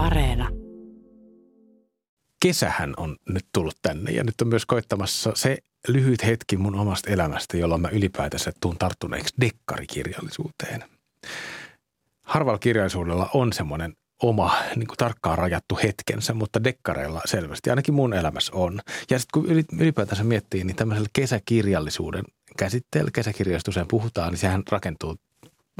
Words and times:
Areena. 0.00 0.48
Kesähän 2.42 2.94
on 2.96 3.16
nyt 3.28 3.46
tullut 3.52 3.76
tänne 3.82 4.10
ja 4.10 4.24
nyt 4.24 4.40
on 4.40 4.48
myös 4.48 4.66
koittamassa 4.66 5.32
se 5.34 5.58
lyhyt 5.88 6.24
hetki 6.24 6.56
mun 6.56 6.74
omasta 6.74 7.10
elämästä, 7.10 7.56
jolloin 7.56 7.80
mä 7.80 7.88
ylipäätänsä 7.88 8.52
tuun 8.60 8.78
tarttuneeksi 8.78 9.34
dekkarikirjallisuuteen. 9.40 10.84
Harvalla 12.22 12.58
kirjallisuudella 12.58 13.30
on 13.34 13.52
semmoinen 13.52 13.94
oma 14.22 14.54
niin 14.76 14.86
kuin 14.86 14.96
tarkkaan 14.96 15.38
rajattu 15.38 15.78
hetkensä, 15.82 16.34
mutta 16.34 16.64
dekkareilla 16.64 17.20
selvästi, 17.24 17.70
ainakin 17.70 17.94
mun 17.94 18.14
elämässä 18.14 18.52
on. 18.54 18.80
Ja 19.10 19.18
sitten 19.18 19.42
kun 19.42 19.78
ylipäätänsä 19.80 20.24
miettii, 20.24 20.64
niin 20.64 20.76
tämmöisellä 20.76 21.08
kesäkirjallisuuden 21.12 22.24
käsitteellä, 22.58 23.10
kesäkirjallisuus 23.14 23.76
puhutaan, 23.88 24.30
niin 24.30 24.38
sehän 24.38 24.62
rakentuu 24.70 25.16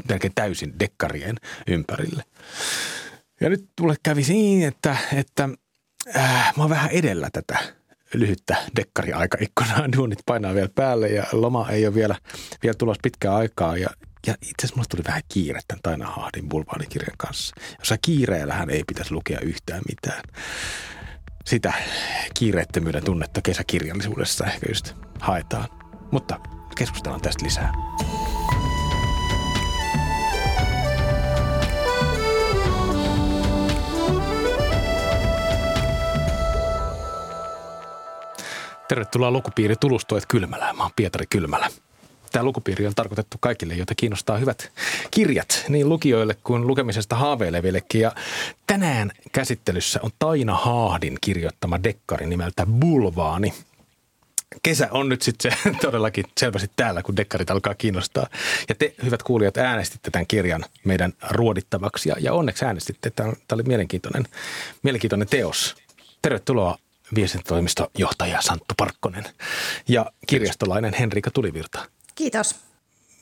melkein 0.09 0.33
täysin 0.35 0.79
dekkarien 0.79 1.35
ympärille. 1.67 2.23
Ja 3.41 3.49
nyt 3.49 3.69
mulle 3.81 3.95
kävi 4.03 4.23
siinä, 4.23 4.67
että, 4.67 4.97
että 5.13 5.49
äh, 6.15 6.53
mä 6.57 6.63
oon 6.63 6.69
vähän 6.69 6.91
edellä 6.91 7.29
tätä 7.33 7.59
lyhyttä 8.13 8.55
dekkariaikaikkunaa. 8.75 9.91
Duunit 9.97 10.19
painaa 10.25 10.53
vielä 10.53 10.69
päälle 10.75 11.07
ja 11.07 11.23
loma 11.31 11.69
ei 11.69 11.87
ole 11.87 11.95
vielä, 11.95 12.15
vielä 12.63 12.73
tulos 12.77 12.97
pitkää 13.03 13.35
aikaa. 13.35 13.77
Ja, 13.77 13.89
ja 14.27 14.33
itse 14.33 14.53
asiassa 14.59 14.75
mulle 14.75 14.87
tuli 14.89 15.03
vähän 15.07 15.21
kiire 15.33 15.59
tämän 15.67 15.81
Taina 15.83 16.05
Hahdin 16.05 16.49
bulvaanikirjan 16.49 17.17
kanssa. 17.17 17.55
Jossa 17.79 17.97
kiireellähän 18.01 18.69
ei 18.69 18.83
pitäisi 18.87 19.13
lukea 19.13 19.39
yhtään 19.39 19.81
mitään. 19.89 20.23
Sitä 21.45 21.73
kiireettömyyden 22.33 23.03
tunnetta 23.03 23.41
kesäkirjallisuudessa 23.41 24.45
ehkä 24.45 24.65
just 24.69 24.93
haetaan. 25.19 25.67
Mutta 26.11 26.39
keskustellaan 26.75 27.21
tästä 27.21 27.45
lisää. 27.45 27.73
Tervetuloa 38.91 39.31
lukupiiri 39.31 39.75
Tulustoet 39.75 40.25
Kylmälään. 40.25 40.77
Mä 40.77 40.83
oon 40.83 40.91
Pietari 40.95 41.25
Kylmälä. 41.25 41.69
Tämä 42.31 42.45
lukupiiri 42.45 42.87
on 42.87 42.95
tarkoitettu 42.95 43.37
kaikille, 43.39 43.73
joita 43.73 43.95
kiinnostaa 43.95 44.37
hyvät 44.37 44.71
kirjat, 45.11 45.65
niin 45.69 45.89
lukijoille 45.89 46.37
kuin 46.43 46.67
lukemisesta 46.67 47.15
haaveilevillekin. 47.15 48.01
Ja 48.01 48.11
tänään 48.67 49.11
käsittelyssä 49.31 49.99
on 50.03 50.11
Taina 50.19 50.55
Haahdin 50.55 51.17
kirjoittama 51.21 51.83
dekkari 51.83 52.27
nimeltä 52.27 52.65
Bulvaani. 52.65 53.53
Kesä 54.63 54.87
on 54.91 55.09
nyt 55.09 55.21
sitten 55.21 55.51
se 55.51 55.69
todellakin 55.85 56.25
selvästi 56.39 56.71
täällä, 56.75 57.03
kun 57.03 57.17
dekkarit 57.17 57.51
alkaa 57.51 57.75
kiinnostaa. 57.75 58.27
Ja 58.69 58.75
te, 58.75 58.93
hyvät 59.03 59.23
kuulijat, 59.23 59.57
äänestitte 59.57 60.11
tämän 60.11 60.27
kirjan 60.27 60.65
meidän 60.85 61.13
ruodittavaksi 61.29 62.09
ja, 62.09 62.15
ja 62.19 62.33
onneksi 62.33 62.65
äänestitte. 62.65 63.09
Tämä 63.09 63.33
oli 63.53 63.63
mielenkiintoinen, 63.63 64.23
mielenkiintoinen 64.83 65.27
teos. 65.27 65.75
Tervetuloa 66.21 66.77
viestintätoimistojohtaja 67.15 68.41
Santtu 68.41 68.73
Parkkonen 68.77 69.25
ja 69.87 70.11
kirjastolainen 70.27 70.93
Henrika 70.93 71.31
Tulivirta. 71.31 71.85
Kiitos. 72.15 72.55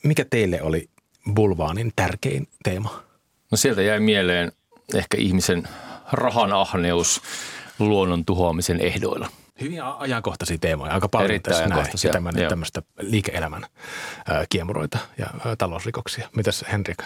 Mikä 0.03 0.25
teille 0.29 0.61
oli 0.61 0.89
Bulvaanin 1.33 1.93
tärkein 1.95 2.47
teema? 2.63 3.03
No 3.51 3.57
sieltä 3.57 3.81
jäi 3.81 3.99
mieleen 3.99 4.51
ehkä 4.95 5.17
ihmisen 5.17 5.67
rahanahneus 6.11 7.21
luonnon 7.79 8.25
tuhoamisen 8.25 8.81
ehdoilla. 8.81 9.29
Hyvin 9.61 9.83
ajankohtaisia 9.83 10.57
teemoja, 10.61 10.93
aika 10.93 11.09
paljon 11.09 11.31
Erittäin 11.31 11.69
tässä 11.69 12.19
näin, 12.29 12.43
ja 12.43 12.49
tämmöistä 12.49 12.81
liike-elämän 12.99 13.65
kiemuroita 14.49 14.99
ja 15.17 15.27
talousrikoksia. 15.57 16.29
Mitäs 16.35 16.65
Henrika? 16.71 17.05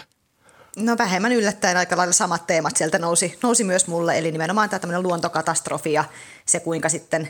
No 0.76 0.98
vähemmän 0.98 1.32
yllättäen 1.32 1.76
aika 1.76 1.96
lailla 1.96 2.12
samat 2.12 2.46
teemat 2.46 2.76
sieltä 2.76 2.98
nousi, 2.98 3.38
nousi 3.42 3.64
myös 3.64 3.86
mulle, 3.86 4.18
eli 4.18 4.32
nimenomaan 4.32 4.70
tämä 4.70 4.80
tämmöinen 4.80 5.02
luontokatastrofi 5.02 5.92
ja 5.92 6.04
se 6.46 6.60
kuinka 6.60 6.88
sitten 6.88 7.28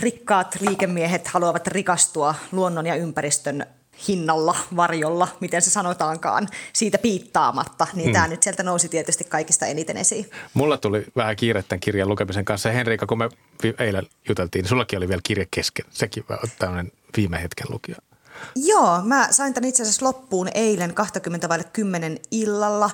rikkaat 0.00 0.56
liikemiehet 0.60 1.28
haluavat 1.28 1.66
rikastua 1.66 2.34
luonnon 2.52 2.86
ja 2.86 2.94
ympäristön 2.94 3.66
hinnalla, 4.08 4.56
varjolla, 4.76 5.28
miten 5.40 5.62
se 5.62 5.70
sanotaankaan, 5.70 6.48
siitä 6.72 6.98
piittaamatta, 6.98 7.86
niin 7.94 8.08
mm. 8.08 8.12
tämä 8.12 8.28
nyt 8.28 8.42
sieltä 8.42 8.62
nousi 8.62 8.88
tietysti 8.88 9.24
kaikista 9.24 9.66
eniten 9.66 9.96
esiin. 9.96 10.30
Mulla 10.54 10.78
tuli 10.78 11.06
vähän 11.16 11.36
kiire 11.36 11.62
tämän 11.62 11.80
kirjan 11.80 12.08
lukemisen 12.08 12.44
kanssa. 12.44 12.70
Henriika, 12.70 13.06
kun 13.06 13.18
me 13.18 13.28
eilen 13.78 14.06
juteltiin, 14.28 14.62
niin 14.62 14.68
sullakin 14.68 14.96
oli 14.96 15.08
vielä 15.08 15.20
kirje 15.24 15.46
kesken. 15.50 15.86
Sekin 15.90 16.24
on 16.30 16.48
tämmöinen 16.58 16.92
viime 17.16 17.42
hetken 17.42 17.66
lukija. 17.70 17.96
Joo, 18.56 19.02
mä 19.04 19.28
sain 19.30 19.54
tämän 19.54 19.68
itse 19.68 19.82
asiassa 19.82 20.06
loppuun 20.06 20.48
eilen 20.54 20.94
20 20.94 21.48
10 21.72 22.18
illalla 22.30 22.90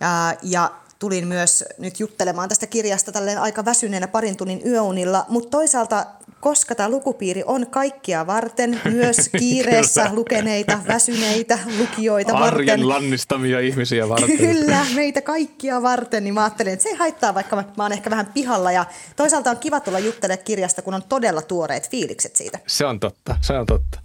ja, 0.00 0.34
ja 0.42 0.70
tulin 0.98 1.28
myös 1.28 1.64
nyt 1.78 2.00
juttelemaan 2.00 2.48
tästä 2.48 2.66
kirjasta 2.66 3.12
tälleen 3.12 3.40
aika 3.40 3.64
väsyneenä 3.64 4.08
parin 4.08 4.36
tunnin 4.36 4.62
yöunilla, 4.66 5.26
mutta 5.28 5.50
toisaalta 5.50 6.06
koska 6.42 6.74
tämä 6.74 6.88
lukupiiri 6.88 7.42
on 7.46 7.66
kaikkia 7.66 8.26
varten, 8.26 8.80
myös 8.90 9.16
kiireessä 9.38 10.10
lukeneita, 10.12 10.78
väsyneitä 10.88 11.58
lukijoita 11.78 12.32
Arjen 12.32 12.44
varten. 12.44 12.70
Arjen 12.70 12.88
lannistamia 12.88 13.60
ihmisiä 13.60 14.08
varten. 14.08 14.38
Kyllä, 14.38 14.86
meitä 14.94 15.20
kaikkia 15.20 15.82
varten, 15.82 16.24
niin 16.24 16.34
mä 16.34 16.44
ajattelin, 16.44 16.72
että 16.72 16.82
se 16.82 16.88
ei 16.88 16.96
haittaa, 16.96 17.34
vaikka 17.34 17.56
mä, 17.56 17.64
mä 17.76 17.82
oon 17.82 17.92
ehkä 17.92 18.10
vähän 18.10 18.26
pihalla. 18.34 18.72
Ja 18.72 18.84
toisaalta 19.16 19.50
on 19.50 19.56
kiva 19.56 19.80
tulla 19.80 19.98
juttelemaan 19.98 20.44
kirjasta, 20.44 20.82
kun 20.82 20.94
on 20.94 21.02
todella 21.08 21.42
tuoreet 21.42 21.90
fiilikset 21.90 22.36
siitä. 22.36 22.58
Se 22.66 22.86
on 22.86 23.00
totta, 23.00 23.36
se 23.40 23.52
on 23.52 23.66
totta. 23.66 24.01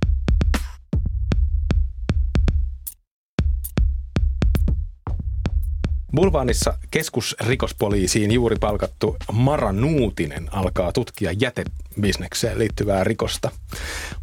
Bulvaanissa 6.18 6.78
keskusrikospoliisiin 6.92 8.32
juuri 8.32 8.56
palkattu 8.60 9.18
Mara 9.32 9.72
Nuutinen 9.72 10.50
alkaa 10.52 10.92
tutkia 10.92 11.32
jätebisnekseen 11.32 12.60
liittyvää 12.60 13.04
rikosta. 13.04 13.52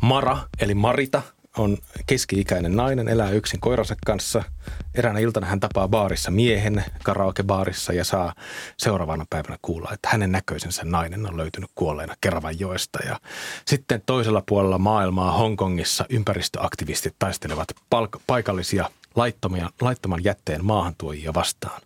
Mara, 0.03 0.38
eli 0.60 0.75
Marita, 0.75 1.22
on 1.59 1.78
keski-ikäinen 2.06 2.77
nainen, 2.77 3.09
elää 3.09 3.31
yksin 3.31 3.60
koiransa 3.60 3.97
kanssa. 4.06 4.43
Eräänä 4.94 5.19
iltana 5.19 5.47
hän 5.47 5.60
tapaa 5.60 5.88
baarissa 5.88 6.31
miehen 6.31 6.84
karaokebaarissa 7.03 7.93
ja 7.93 8.04
saa 8.04 8.34
seuraavana 8.77 9.27
päivänä 9.31 9.59
kuulla, 9.62 9.91
että 9.93 10.09
hänen 10.12 10.33
näköisensä 10.33 10.84
nainen 10.84 11.27
on 11.27 11.37
löytynyt 11.37 11.71
kuolleena 11.75 12.15
Keravanjoesta. 12.21 12.99
Ja 13.06 13.21
sitten 13.66 14.03
toisella 14.06 14.43
puolella 14.47 14.78
maailmaa 14.78 15.33
Hongkongissa 15.33 16.04
ympäristöaktivistit 16.09 17.15
taistelevat 17.19 17.69
palk- 17.94 18.21
paikallisia 18.27 18.91
laittomia, 19.16 19.70
laittoman 19.80 20.25
jätteen 20.25 20.64
maahantuojia 20.64 21.34
vastaan. 21.34 21.80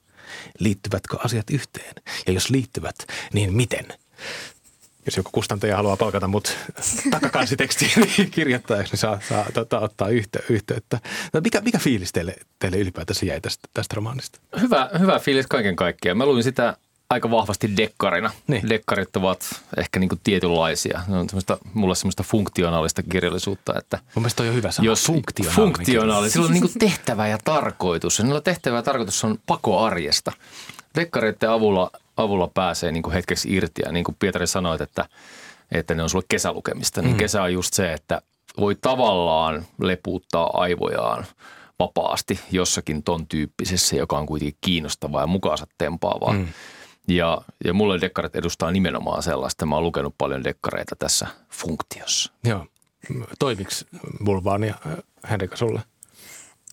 Liittyvätkö 0.58 1.16
asiat 1.24 1.50
yhteen? 1.50 1.94
Ja 2.26 2.32
jos 2.32 2.50
liittyvät, 2.50 2.96
niin 3.32 3.54
miten? 3.54 3.86
Jos 5.06 5.16
joku 5.16 5.30
kustantaja 5.32 5.76
haluaa 5.76 5.96
palkata 5.96 6.28
mut 6.28 6.56
takakansitekstiä 7.10 7.88
niin 7.96 8.30
kirjoittajaksi, 8.30 8.92
niin 8.92 8.98
saa, 8.98 9.20
saa 9.28 9.46
tota, 9.54 9.80
ottaa 9.80 10.08
yhte, 10.08 10.38
yhteyttä. 10.48 11.00
No, 11.32 11.40
mikä, 11.40 11.60
mikä 11.60 11.78
fiilis 11.78 12.12
teille, 12.12 12.36
teille 12.58 12.78
ylipäätänsä 12.78 13.26
jäi 13.26 13.40
tästä, 13.40 13.68
tästä 13.74 13.94
romaanista? 13.94 14.40
Hyvä, 14.60 14.90
hyvä 14.98 15.18
fiilis 15.18 15.46
kaiken 15.46 15.76
kaikkiaan. 15.76 16.18
Mä 16.18 16.26
luin 16.26 16.42
sitä 16.42 16.76
aika 17.10 17.30
vahvasti 17.30 17.76
dekkarina. 17.76 18.30
Niin. 18.46 18.68
Dekkarit 18.68 19.16
ovat 19.16 19.62
ehkä 19.76 20.00
niin 20.00 20.08
kuin 20.08 20.20
tietynlaisia. 20.24 21.00
Ne 21.08 21.16
on 21.16 21.28
semmoista, 21.28 21.58
mulle 21.74 21.94
semmoista 21.94 22.22
funktionaalista 22.22 23.02
kirjallisuutta. 23.02 23.74
Että 23.78 23.98
Mun 24.14 24.22
mielestä 24.22 24.42
on 24.42 24.46
jo 24.46 24.52
hyvä 24.52 24.70
sana. 24.70 24.86
Jos 24.86 25.06
funktionaalinen. 25.06 25.74
Funktionaali. 25.74 26.30
Sillä 26.30 26.46
on 26.46 26.52
niin 26.52 26.60
kuin 26.60 26.78
tehtävä 26.78 27.28
ja 27.28 27.38
tarkoitus. 27.44 28.18
Ja 28.18 28.24
niillä 28.24 28.40
tehtävä 28.40 28.76
ja 28.76 28.82
tarkoitus 28.82 29.24
on 29.24 29.38
pako 29.46 29.78
arjesta. 29.80 30.32
Dekkareiden 30.94 31.50
avulla, 31.50 31.90
avulla 32.16 32.50
pääsee 32.54 32.92
niin 32.92 33.02
kuin 33.02 33.14
hetkeksi 33.14 33.54
irti. 33.54 33.82
Ja 33.84 33.92
niin 33.92 34.04
kuin 34.04 34.16
Pietari 34.18 34.46
sanoi, 34.46 34.78
että, 34.80 35.08
että 35.72 35.94
ne 35.94 36.02
on 36.02 36.10
sulle 36.10 36.24
kesälukemista. 36.28 37.02
Niin 37.02 37.14
mm. 37.14 37.18
kesä 37.18 37.42
on 37.42 37.52
just 37.52 37.74
se, 37.74 37.92
että 37.92 38.22
voi 38.60 38.76
tavallaan 38.80 39.66
lepuuttaa 39.80 40.50
aivojaan 40.54 41.26
vapaasti 41.78 42.40
jossakin 42.50 43.02
ton 43.02 43.26
tyyppisessä, 43.26 43.96
joka 43.96 44.18
on 44.18 44.26
kuitenkin 44.26 44.58
kiinnostavaa 44.60 45.20
ja 45.20 45.26
mukaansa 45.26 45.66
tempaavaa. 45.78 46.32
Mm. 46.32 46.48
Ja, 47.08 47.40
ja 47.64 47.74
mulle 47.74 48.00
dekkarit 48.00 48.36
edustaa 48.36 48.70
nimenomaan 48.70 49.22
sellaista. 49.22 49.66
Mä 49.66 49.74
oon 49.74 49.84
lukenut 49.84 50.14
paljon 50.18 50.44
dekkareita 50.44 50.96
tässä 50.96 51.26
funktiossa. 51.50 52.32
Joo. 52.44 52.66
Toimiks 53.38 53.84
Bulvaania, 54.24 54.74
Henrika, 55.30 55.56
sulle? 55.56 55.82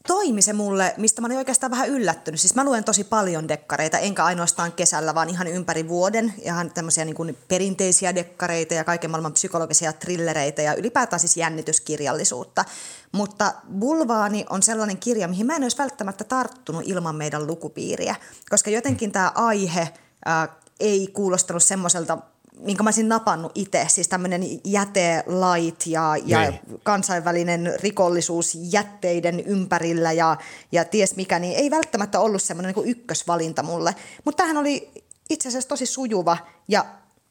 toimi 0.07 0.41
se 0.41 0.53
mulle, 0.53 0.93
mistä 0.97 1.21
mä 1.21 1.27
olin 1.27 1.37
oikeastaan 1.37 1.71
vähän 1.71 1.89
yllättynyt. 1.89 2.41
Siis 2.41 2.55
mä 2.55 2.63
luen 2.63 2.83
tosi 2.83 3.03
paljon 3.03 3.47
dekkareita, 3.47 3.97
enkä 3.97 4.25
ainoastaan 4.25 4.71
kesällä, 4.71 5.15
vaan 5.15 5.29
ihan 5.29 5.47
ympäri 5.47 5.87
vuoden. 5.87 6.33
Ihan 6.41 6.71
tämmöisiä 6.71 7.05
niin 7.05 7.15
kuin 7.15 7.37
perinteisiä 7.47 8.15
dekkareita 8.15 8.73
ja 8.73 8.83
kaiken 8.83 9.11
maailman 9.11 9.33
psykologisia 9.33 9.93
trillereitä 9.93 10.61
ja 10.61 10.75
ylipäätään 10.75 11.19
siis 11.19 11.37
jännityskirjallisuutta. 11.37 12.65
Mutta 13.11 13.53
Bulvaani 13.79 14.45
on 14.49 14.63
sellainen 14.63 14.97
kirja, 14.97 15.27
mihin 15.27 15.45
mä 15.45 15.55
en 15.55 15.63
olisi 15.63 15.77
välttämättä 15.77 16.23
tarttunut 16.23 16.83
ilman 16.85 17.15
meidän 17.15 17.47
lukupiiriä, 17.47 18.15
koska 18.49 18.69
jotenkin 18.69 19.11
tämä 19.11 19.31
aihe– 19.35 19.89
ää, 20.25 20.47
ei 20.79 21.07
kuulostanut 21.13 21.63
semmoiselta, 21.63 22.17
minkä 22.59 22.83
mä 22.83 22.87
olisin 22.87 23.09
napannut 23.09 23.51
itse, 23.55 23.85
siis 23.89 24.07
tämmöinen 24.07 24.43
jätelait 24.63 25.87
ja, 25.87 26.15
ja 26.25 26.39
niin. 26.39 26.59
kansainvälinen 26.83 27.73
rikollisuus 27.83 28.57
jätteiden 28.71 29.39
ympärillä 29.39 30.11
ja, 30.11 30.37
ja 30.71 30.85
ties 30.85 31.15
mikä, 31.15 31.39
niin 31.39 31.57
ei 31.57 31.71
välttämättä 31.71 32.19
ollut 32.19 32.41
semmoinen 32.41 32.73
niin 32.75 32.87
ykkösvalinta 32.89 33.63
mulle. 33.63 33.95
Mutta 34.25 34.37
tämähän 34.37 34.57
oli 34.57 34.91
itse 35.29 35.49
asiassa 35.49 35.69
tosi 35.69 35.85
sujuva 35.85 36.37
ja 36.67 36.85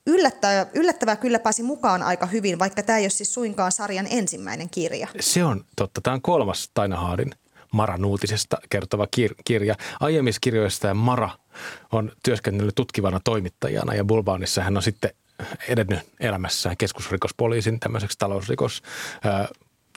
yllättävää, 0.06 0.66
yllättävää 0.74 1.16
kyllä 1.16 1.38
pääsi 1.38 1.62
mukaan 1.62 2.02
aika 2.02 2.26
hyvin, 2.26 2.58
vaikka 2.58 2.82
tämä 2.82 2.98
ei 2.98 3.04
ole 3.04 3.10
siis 3.10 3.34
suinkaan 3.34 3.72
sarjan 3.72 4.06
ensimmäinen 4.10 4.70
kirja. 4.70 5.08
Se 5.20 5.44
on 5.44 5.64
totta. 5.76 6.00
Tämä 6.00 6.14
on 6.14 6.22
kolmas 6.22 6.70
Taina 6.74 6.96
Haadin 6.96 7.34
Mara 7.74 7.96
Nuutisesta 7.96 8.56
kertova 8.70 9.04
kir- 9.04 9.34
kirja. 9.44 9.74
Aiemmissa 10.00 10.40
kirjoissa 10.40 10.94
Mara 10.94 11.30
on 11.92 12.12
työskennellyt 12.24 12.74
tutkivana 12.74 13.20
toimittajana 13.24 13.94
ja 13.94 14.04
Bulbaanissa 14.04 14.62
hän 14.62 14.76
on 14.76 14.82
sitten 14.82 15.10
edennyt 15.68 15.98
elämässään 16.20 16.76
keskusrikospoliisin 16.76 17.80
tämmöiseksi 17.80 18.18
talousrikos 18.18 18.82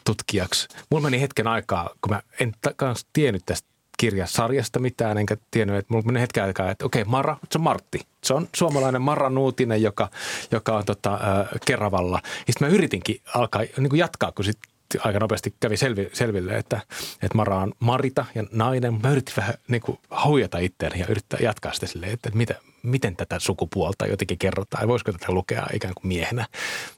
tutkijaksi. 0.05 0.67
Mulla 0.91 1.03
meni 1.03 1.21
hetken 1.21 1.47
aikaa, 1.47 1.89
kun 2.01 2.13
mä 2.13 2.21
en 2.39 2.53
kanssa 2.75 3.07
tiennyt 3.13 3.45
tästä 3.45 3.67
kirjasarjasta 3.97 4.79
mitään, 4.79 5.17
enkä 5.17 5.37
tiennyt, 5.51 5.77
että 5.77 5.93
mulla 5.93 6.05
meni 6.05 6.19
hetken 6.19 6.43
aikaa, 6.43 6.71
että 6.71 6.85
okei, 6.85 7.03
Mara, 7.03 7.37
se 7.51 7.57
on 7.57 7.63
Martti. 7.63 7.99
Se 8.23 8.33
on 8.33 8.47
suomalainen 8.55 9.01
Mara 9.01 9.29
Nuutinen, 9.29 9.81
joka, 9.81 10.09
joka 10.51 10.77
on 10.77 10.85
tota, 10.85 11.13
äh, 11.13 11.47
Keravalla. 11.65 12.21
Ja 12.23 12.53
sitten 12.53 12.67
mä 12.67 12.75
yritinkin 12.75 13.21
alkaa 13.35 13.61
niin 13.77 13.89
kuin 13.89 13.99
jatkaa, 13.99 14.31
kun 14.31 14.45
sitten 14.45 14.71
aika 14.99 15.19
nopeasti 15.19 15.55
kävi 15.59 15.77
selvi, 15.77 16.09
selville, 16.13 16.57
että, 16.57 16.79
että 17.13 17.35
Mara 17.35 17.57
on 17.57 17.73
Marita 17.79 18.25
ja 18.35 18.43
nainen. 18.51 19.01
Mä 19.03 19.11
yritin 19.11 19.33
vähän 19.37 19.53
niin 19.67 19.81
kuin 19.81 19.99
huijata 20.25 20.57
itseäni 20.57 20.99
ja 20.99 21.05
yrittää 21.09 21.39
jatkaa 21.43 21.73
sitä 21.73 21.85
silleen, 21.85 22.13
että, 22.13 22.29
että 22.29 22.37
mitä, 22.37 22.55
miten 22.83 23.15
tätä 23.15 23.39
sukupuolta 23.39 24.07
jotenkin 24.07 24.37
kerrotaan. 24.37 24.87
Voisiko 24.87 25.11
tätä 25.11 25.31
lukea 25.31 25.67
ikään 25.73 25.93
kuin 25.93 26.07
miehenä. 26.07 26.47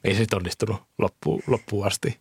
Ei 0.04 0.16
se 0.16 0.26
onnistunut 0.36 0.82
loppuun, 0.98 1.44
loppuun 1.48 1.88
asti. 1.88 2.20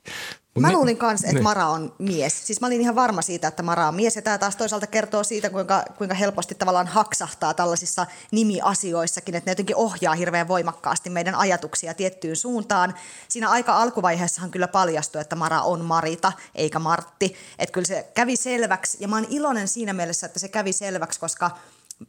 Mä 0.61 0.73
luulin 0.73 0.97
kanssa, 0.97 1.27
että 1.27 1.35
niin. 1.35 1.43
Mara 1.43 1.69
on 1.69 1.95
mies. 1.99 2.47
Siis 2.47 2.61
mä 2.61 2.67
olin 2.67 2.81
ihan 2.81 2.95
varma 2.95 3.23
siitä, 3.23 3.49
että 3.49 3.63
Mara 3.63 3.89
on 3.89 3.95
mies. 3.95 4.17
Ja 4.17 4.23
tämä 4.23 4.39
taas 4.39 4.57
toisaalta 4.57 4.87
kertoo 4.87 5.25
siitä, 5.25 5.51
kuinka, 5.51 5.85
kuinka 5.99 6.15
helposti 6.15 6.55
tavallaan 6.55 6.87
haksahtaa 6.87 7.55
tällaisissa 7.55 8.07
nimiasioissakin, 8.31 9.35
että 9.35 9.49
ne 9.49 9.53
jotenkin 9.53 9.77
ohjaa 9.77 10.15
hirveän 10.15 10.49
voimakkaasti 10.49 11.11
meidän 11.11 11.35
ajatuksia 11.35 11.95
tiettyyn 11.95 12.37
suuntaan. 12.37 12.95
Siinä 13.29 13.51
aika 13.51 13.83
alkuvaiheessahan 13.83 14.51
kyllä 14.51 14.69
paljastui, 14.69 15.21
että 15.21 15.37
Mara 15.37 15.63
on 15.63 15.85
Marita 15.85 16.33
eikä 16.55 16.79
Martti. 16.79 17.35
Että 17.59 17.73
kyllä 17.73 17.87
se 17.87 18.07
kävi 18.15 18.37
selväksi 18.37 18.99
ja 19.01 19.09
mä 19.09 19.17
oon 19.17 19.27
iloinen 19.31 19.69
siinä 19.69 19.93
mielessä, 19.93 20.27
että 20.27 20.39
se 20.39 20.49
kävi 20.49 20.73
selväksi, 20.73 21.21
koska– 21.21 21.51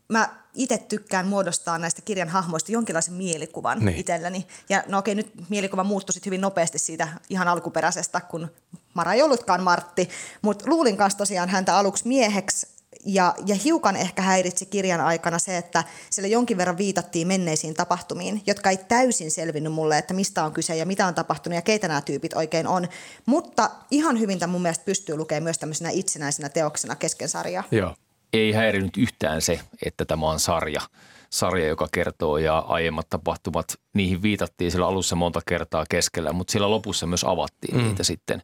mä 0.07 0.30
itse 0.53 0.77
tykkään 0.77 1.27
muodostaa 1.27 1.77
näistä 1.77 2.01
kirjan 2.01 2.30
hahmoista 2.30 2.71
jonkinlaisen 2.71 3.13
mielikuvan 3.13 3.80
niin. 3.80 3.97
itselleni. 3.97 4.47
Ja 4.69 4.83
no 4.88 4.97
okei, 4.97 5.15
nyt 5.15 5.50
mielikuva 5.50 5.83
muuttui 5.83 6.13
sitten 6.13 6.25
hyvin 6.25 6.41
nopeasti 6.41 6.80
siitä 6.80 7.07
ihan 7.30 7.47
alkuperäisestä, 7.47 8.21
kun 8.21 8.51
Mara 8.94 9.13
ei 9.13 9.21
ollutkaan 9.21 9.63
Martti. 9.63 10.09
Mutta 10.41 10.65
luulin 10.68 10.97
kanssa 10.97 11.18
tosiaan 11.18 11.50
häntä 11.50 11.77
aluksi 11.77 12.07
mieheksi 12.07 12.68
ja, 13.06 13.36
ja 13.45 13.56
hiukan 13.56 13.95
ehkä 13.95 14.21
häiritsi 14.21 14.65
kirjan 14.65 15.01
aikana 15.01 15.39
se, 15.39 15.57
että 15.57 15.83
siellä 16.09 16.27
jonkin 16.27 16.57
verran 16.57 16.77
viitattiin 16.77 17.27
menneisiin 17.27 17.74
tapahtumiin, 17.74 18.41
jotka 18.47 18.69
ei 18.69 18.77
täysin 18.77 19.31
selvinnyt 19.31 19.74
mulle, 19.74 19.97
että 19.97 20.13
mistä 20.13 20.44
on 20.44 20.53
kyse 20.53 20.75
ja 20.75 20.86
mitä 20.86 21.07
on 21.07 21.15
tapahtunut 21.15 21.56
ja 21.56 21.62
keitä 21.62 21.88
nämä 21.88 22.01
tyypit 22.01 22.33
oikein 22.33 22.68
on. 22.68 22.88
Mutta 23.25 23.69
ihan 23.91 24.19
hyvin 24.19 24.39
tämä 24.39 24.51
mun 24.51 24.62
mielestä 24.62 24.86
pystyy 24.86 25.18
lukemaan 25.18 25.44
myös 25.44 25.57
tämmöisenä 25.57 25.89
itsenäisenä 25.89 26.50
teoksena 26.50 26.95
kesken 26.95 27.30
sarjaa. 27.30 27.63
Joo 27.71 27.95
ei 28.33 28.51
häirinyt 28.51 28.97
yhtään 28.97 29.41
se, 29.41 29.59
että 29.85 30.05
tämä 30.05 30.29
on 30.29 30.39
sarja, 30.39 30.81
sarja, 31.29 31.67
joka 31.67 31.87
kertoo 31.91 32.37
ja 32.37 32.59
aiemmat 32.59 33.09
tapahtumat, 33.09 33.79
niihin 33.93 34.21
viitattiin 34.21 34.71
sillä 34.71 34.87
alussa 34.87 35.15
monta 35.15 35.41
kertaa 35.47 35.85
keskellä, 35.89 36.33
mutta 36.33 36.51
sillä 36.51 36.69
lopussa 36.69 37.07
myös 37.07 37.23
avattiin 37.23 37.77
mm. 37.77 37.83
niitä 37.83 38.03
sitten. 38.03 38.41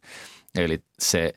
Eli 0.56 0.80
se 1.00 1.34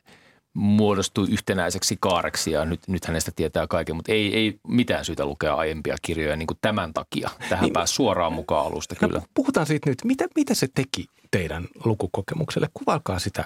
muodostui 0.54 1.26
yhtenäiseksi 1.30 1.96
kaareksi 2.00 2.50
ja 2.50 2.64
nyt, 2.64 2.80
nyt 2.88 3.04
hänestä 3.04 3.32
tietää 3.36 3.66
kaiken, 3.66 3.96
mutta 3.96 4.12
ei, 4.12 4.36
ei 4.36 4.60
mitään 4.68 5.04
syytä 5.04 5.24
lukea 5.24 5.54
aiempia 5.54 5.96
kirjoja 6.02 6.36
niin 6.36 6.46
kuin 6.46 6.58
tämän 6.60 6.92
takia. 6.92 7.30
Tähän 7.48 7.64
niin, 7.64 7.72
pääsi 7.72 7.94
suoraan 7.94 8.32
mukaan 8.32 8.66
alusta 8.66 8.94
no, 9.02 9.08
kyllä. 9.08 9.22
Puhutaan 9.34 9.66
siitä 9.66 9.90
nyt, 9.90 9.98
mitä, 10.04 10.26
mitä 10.34 10.54
se 10.54 10.68
teki 10.74 11.06
teidän 11.30 11.68
lukukokemukselle? 11.84 12.68
Kuvalkaa 12.74 13.18
sitä 13.18 13.44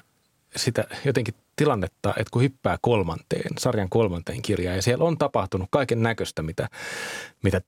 sitä 0.57 0.85
jotenkin 1.05 1.35
tilannetta, 1.57 2.09
että 2.09 2.31
kun 2.31 2.43
hyppää 2.43 2.79
kolmanteen, 2.81 3.51
sarjan 3.59 3.89
kolmanteen 3.89 4.43
kirjaan 4.43 4.77
ja 4.77 4.83
siellä 4.83 5.05
on 5.05 5.19
tapahtunut 5.19 5.69
kaiken 5.71 6.03
näköistä, 6.03 6.43
mitä, 6.43 6.69
mitä 7.43 7.61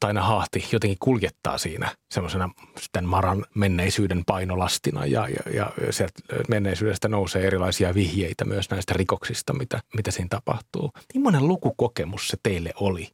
Taina 0.00 0.22
Haahti 0.22 0.64
jotenkin 0.72 0.98
kuljettaa 1.00 1.58
siinä 1.58 1.96
semmoisena 2.10 2.50
sitten 2.80 3.04
Maran 3.04 3.44
menneisyyden 3.54 4.22
painolastina 4.26 5.06
ja, 5.06 5.28
ja, 5.28 5.52
ja 5.54 5.92
sieltä 5.92 6.20
menneisyydestä 6.48 7.08
nousee 7.08 7.46
erilaisia 7.46 7.94
vihjeitä 7.94 8.44
myös 8.44 8.70
näistä 8.70 8.94
rikoksista, 8.96 9.52
mitä, 9.52 9.80
mitä 9.96 10.10
siinä 10.10 10.28
tapahtuu. 10.28 10.92
Millainen 11.14 11.48
lukukokemus 11.48 12.28
se 12.28 12.36
teille 12.42 12.72
oli? 12.80 13.08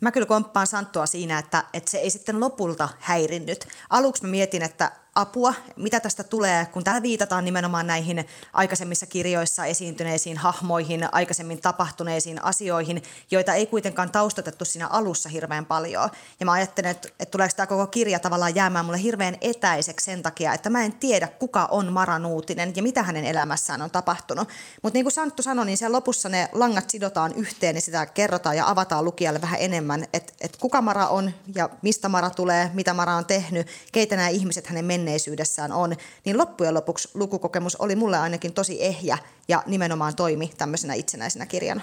Mä 0.00 0.12
kyllä 0.12 0.26
komppaan 0.26 0.66
Santtua 0.66 1.06
siinä, 1.06 1.38
että, 1.38 1.64
että 1.72 1.90
se 1.90 1.98
ei 1.98 2.10
sitten 2.10 2.40
lopulta 2.40 2.88
häirinnyt. 2.98 3.68
Aluksi 3.90 4.24
mä 4.24 4.30
mietin, 4.30 4.62
että 4.62 4.92
apua, 5.18 5.54
mitä 5.76 6.00
tästä 6.00 6.24
tulee, 6.24 6.66
kun 6.66 6.84
täällä 6.84 7.02
viitataan 7.02 7.44
nimenomaan 7.44 7.86
näihin 7.86 8.26
aikaisemmissa 8.52 9.06
kirjoissa 9.06 9.64
esiintyneisiin 9.64 10.36
hahmoihin, 10.36 11.14
aikaisemmin 11.14 11.60
tapahtuneisiin 11.60 12.44
asioihin, 12.44 13.02
joita 13.30 13.54
ei 13.54 13.66
kuitenkaan 13.66 14.10
taustatettu 14.10 14.64
siinä 14.64 14.86
alussa 14.86 15.28
hirveän 15.28 15.66
paljon. 15.66 16.10
Ja 16.40 16.46
mä 16.46 16.52
ajattelin, 16.52 16.90
että, 16.90 17.08
että 17.08 17.30
tuleeko 17.30 17.54
tämä 17.56 17.66
koko 17.66 17.86
kirja 17.86 18.18
tavallaan 18.18 18.54
jäämään 18.54 18.84
mulle 18.84 19.02
hirveän 19.02 19.36
etäiseksi 19.40 20.04
sen 20.04 20.22
takia, 20.22 20.54
että 20.54 20.70
mä 20.70 20.84
en 20.84 20.92
tiedä, 20.92 21.28
kuka 21.28 21.68
on 21.70 21.92
Mara 21.92 22.18
Nuutinen 22.18 22.72
ja 22.76 22.82
mitä 22.82 23.02
hänen 23.02 23.24
elämässään 23.24 23.82
on 23.82 23.90
tapahtunut. 23.90 24.48
Mutta 24.82 24.96
niin 24.96 25.04
kuin 25.04 25.12
Santtu 25.12 25.42
sanoi, 25.42 25.66
niin 25.66 25.76
siellä 25.76 25.96
lopussa 25.96 26.28
ne 26.28 26.48
langat 26.52 26.90
sidotaan 26.90 27.32
yhteen 27.36 27.74
ja 27.74 27.80
sitä 27.80 28.06
kerrotaan 28.06 28.56
ja 28.56 28.70
avataan 28.70 29.04
lukijalle 29.04 29.40
vähän 29.40 29.60
enemmän, 29.60 30.04
että, 30.12 30.32
että 30.40 30.58
kuka 30.60 30.82
Mara 30.82 31.06
on 31.06 31.32
ja 31.54 31.70
mistä 31.82 32.08
Mara 32.08 32.30
tulee, 32.30 32.70
mitä 32.74 32.94
Mara 32.94 33.14
on 33.14 33.26
tehnyt, 33.26 33.66
keitä 33.92 34.16
nämä 34.16 34.28
ihmiset 34.28 34.66
hänen 34.66 34.84
menneisyydessään 35.08 35.72
on, 35.72 35.96
niin 36.24 36.38
loppujen 36.38 36.74
lopuksi 36.74 37.08
lukukokemus 37.14 37.76
oli 37.76 37.96
mulle 37.96 38.18
ainakin 38.18 38.52
tosi 38.52 38.84
ehjä 38.84 39.18
ja 39.48 39.62
nimenomaan 39.66 40.16
toimi 40.16 40.50
tämmöisenä 40.58 40.94
itsenäisenä 40.94 41.46
kirjana. 41.46 41.80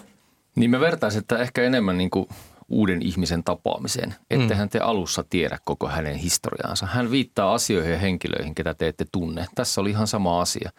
Niin 0.55 0.69
mä 0.69 0.79
vertaisin, 0.79 1.19
että 1.19 1.37
ehkä 1.37 1.63
enemmän 1.63 1.97
niin 1.97 2.09
kuin 2.09 2.27
uuden 2.69 3.01
ihmisen 3.01 3.43
tapaamiseen. 3.43 4.15
Ettehän 4.29 4.67
mm. 4.67 4.69
te 4.69 4.79
alussa 4.79 5.23
tiedä 5.29 5.57
koko 5.65 5.87
hänen 5.87 6.15
historiaansa. 6.15 6.85
Hän 6.85 7.11
viittaa 7.11 7.53
asioihin 7.53 7.91
ja 7.91 7.99
henkilöihin, 7.99 8.55
ketä 8.55 8.73
te 8.73 8.87
ette 8.87 9.05
tunne. 9.11 9.45
Tässä 9.55 9.81
oli 9.81 9.89
ihan 9.89 10.07
sama 10.07 10.41
asia. 10.41 10.69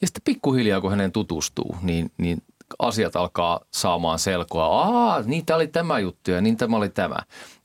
Ja 0.00 0.06
sitten 0.06 0.22
pikkuhiljaa, 0.24 0.80
kun 0.80 0.90
hänen 0.90 1.12
tutustuu, 1.12 1.76
niin, 1.82 2.10
niin 2.18 2.42
asiat 2.78 3.16
alkaa 3.16 3.60
saamaan 3.70 4.18
selkoa. 4.18 4.66
Aa, 4.66 5.22
niin 5.22 5.46
tämä 5.46 5.56
oli 5.56 5.66
tämä 5.66 5.98
juttu 5.98 6.30
ja 6.30 6.40
niin 6.40 6.56
tämä 6.56 6.76
oli 6.76 6.88
tämä. 6.88 7.16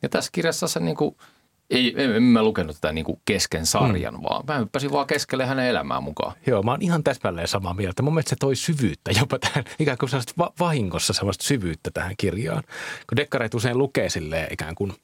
Ja 0.02 0.10
tässä 0.10 0.30
kirjassa 0.34 0.68
se 0.68 0.80
niin 0.80 0.98
kuin– 0.98 1.16
ei, 1.72 1.94
en, 1.98 2.16
en 2.16 2.24
mä 2.24 2.44
lukenut 2.44 2.76
tätä 2.76 2.94
niin 2.94 3.06
kuin 3.06 3.22
kesken 3.26 3.66
sarjan, 3.66 4.14
mm. 4.14 4.24
vaan 4.30 4.44
mä 4.48 4.58
hyppäsin 4.58 4.92
vaan 4.92 5.08
keskelle 5.08 5.46
hänen 5.46 5.66
elämään 5.66 6.04
mukaan. 6.04 6.34
Joo, 6.48 6.64
mä 6.64 6.72
oon 6.72 6.82
ihan 6.82 7.04
täsmälleen 7.04 7.48
samaa 7.48 7.74
mieltä. 7.74 8.04
Mun 8.04 8.14
mielestä 8.14 8.30
se 8.30 8.36
toi 8.40 8.56
syvyyttä 8.56 9.12
jopa 9.20 9.40
tähän, 9.40 9.64
ikään 9.80 9.98
kuin 9.98 10.10
va- 10.38 10.54
vahingossa 10.60 11.14
sellaista 11.14 11.44
syvyyttä 11.44 11.92
tähän 11.94 12.14
kirjaan. 12.18 12.64
Kun 13.10 13.16
dekkareet 13.16 13.54
usein 13.54 13.78
lukee 13.78 14.10
silleen 14.10 14.48
ikään 14.54 14.76
kuin– 14.76 14.94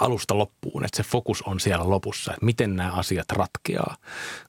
alusta 0.00 0.38
loppuun, 0.38 0.84
että 0.84 0.96
se 0.96 1.02
fokus 1.02 1.42
on 1.42 1.60
siellä 1.60 1.90
lopussa, 1.90 2.32
että 2.32 2.44
miten 2.44 2.76
nämä 2.76 2.92
asiat 2.92 3.32
ratkeaa. 3.32 3.96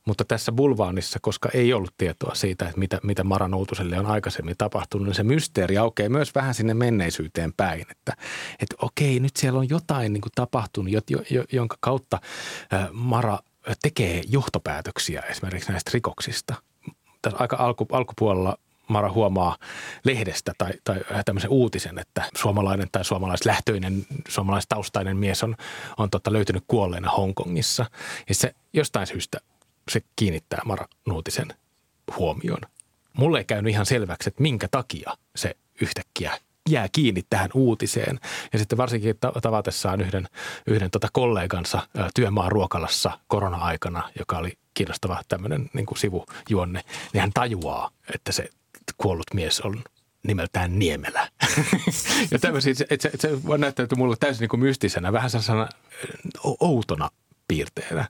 Mutta 0.05 0.25
tässä 0.25 0.51
Bulvaanissa, 0.51 1.19
koska 1.21 1.49
ei 1.53 1.73
ollut 1.73 1.93
tietoa 1.97 2.35
siitä, 2.35 2.65
että 2.65 2.79
mitä, 2.79 2.99
mitä 3.03 3.23
Mara 3.23 3.47
Noutuselle 3.47 3.99
on 3.99 4.05
aikaisemmin 4.05 4.55
tapahtunut, 4.57 5.07
niin 5.07 5.15
se 5.15 5.23
mysteeri 5.23 5.77
aukeaa 5.77 6.09
myös 6.09 6.35
vähän 6.35 6.53
sinne 6.53 6.73
menneisyyteen 6.73 7.53
päin. 7.57 7.81
Että, 7.91 8.13
että 8.59 8.75
okei, 8.81 9.19
nyt 9.19 9.35
siellä 9.37 9.59
on 9.59 9.69
jotain 9.69 10.13
niin 10.13 10.21
kuin 10.21 10.31
tapahtunut, 10.35 10.91
jo, 10.91 11.01
jo, 11.29 11.43
jonka 11.51 11.77
kautta 11.79 12.21
Mara 12.91 13.39
tekee 13.81 14.21
johtopäätöksiä 14.29 15.21
esimerkiksi 15.21 15.71
näistä 15.71 15.91
rikoksista. 15.93 16.55
Tässä 17.21 17.37
aika 17.39 17.55
alku, 17.55 17.87
alkupuolella 17.91 18.57
Mara 18.87 19.11
huomaa 19.11 19.57
lehdestä 20.03 20.53
tai, 20.57 20.71
tai 20.83 20.99
tämmöisen 21.25 21.49
uutisen, 21.49 21.99
että 21.99 22.23
suomalainen 22.35 22.87
tai 22.91 23.05
suomalaislähtöinen, 23.05 24.05
suomalaistaustainen 24.27 25.17
mies 25.17 25.43
on, 25.43 25.55
on 25.97 26.09
tota 26.09 26.33
löytynyt 26.33 26.63
kuolleena 26.67 27.11
Hongkongissa. 27.11 27.85
Ja 28.29 28.35
se 28.35 28.55
jostain 28.73 29.07
syystä 29.07 29.37
se 29.91 30.01
kiinnittää 30.15 30.61
Mara 30.65 30.85
Nuutisen 31.05 31.47
huomioon. 32.17 32.61
Mulle 33.13 33.37
ei 33.37 33.45
käynyt 33.45 33.71
ihan 33.71 33.85
selväksi, 33.85 34.29
että 34.29 34.41
minkä 34.41 34.67
takia 34.71 35.17
se 35.35 35.55
yhtäkkiä 35.81 36.39
jää 36.69 36.87
kiinni 36.91 37.23
tähän 37.29 37.49
uutiseen. 37.53 38.19
Ja 38.53 38.59
sitten 38.59 38.77
varsinkin 38.77 39.15
tavatessaan 39.41 40.01
yhden, 40.01 40.27
yhden 40.67 40.91
tota 40.91 41.07
kollegansa 41.13 41.87
työmaan 42.15 42.51
ruokalassa 42.51 43.19
korona-aikana, 43.27 44.09
joka 44.19 44.37
oli 44.37 44.57
kiinnostava 44.73 45.21
tämmöinen 45.27 45.69
niin 45.73 45.85
kuin 45.85 45.97
sivujuonne, 45.97 46.83
niin 47.13 47.21
hän 47.21 47.33
tajuaa, 47.33 47.89
että 48.13 48.31
se 48.31 48.49
kuollut 48.97 49.33
mies 49.33 49.61
on 49.61 49.83
nimeltään 50.23 50.79
Niemelä. 50.79 51.29
ja 52.31 52.39
tämmöisiä, 52.39 52.71
että 52.71 53.01
se, 53.01 53.09
että 53.13 53.27
se 53.27 53.43
voi 53.43 53.59
näyttäytyä 53.59 53.97
mulle 53.97 54.15
täysin 54.19 54.41
niin 54.41 54.49
kuin 54.49 54.59
mystisenä, 54.59 55.13
vähän 55.13 55.29
sellaisena 55.29 55.69
outona 56.59 57.09
piirteenä. 57.47 58.07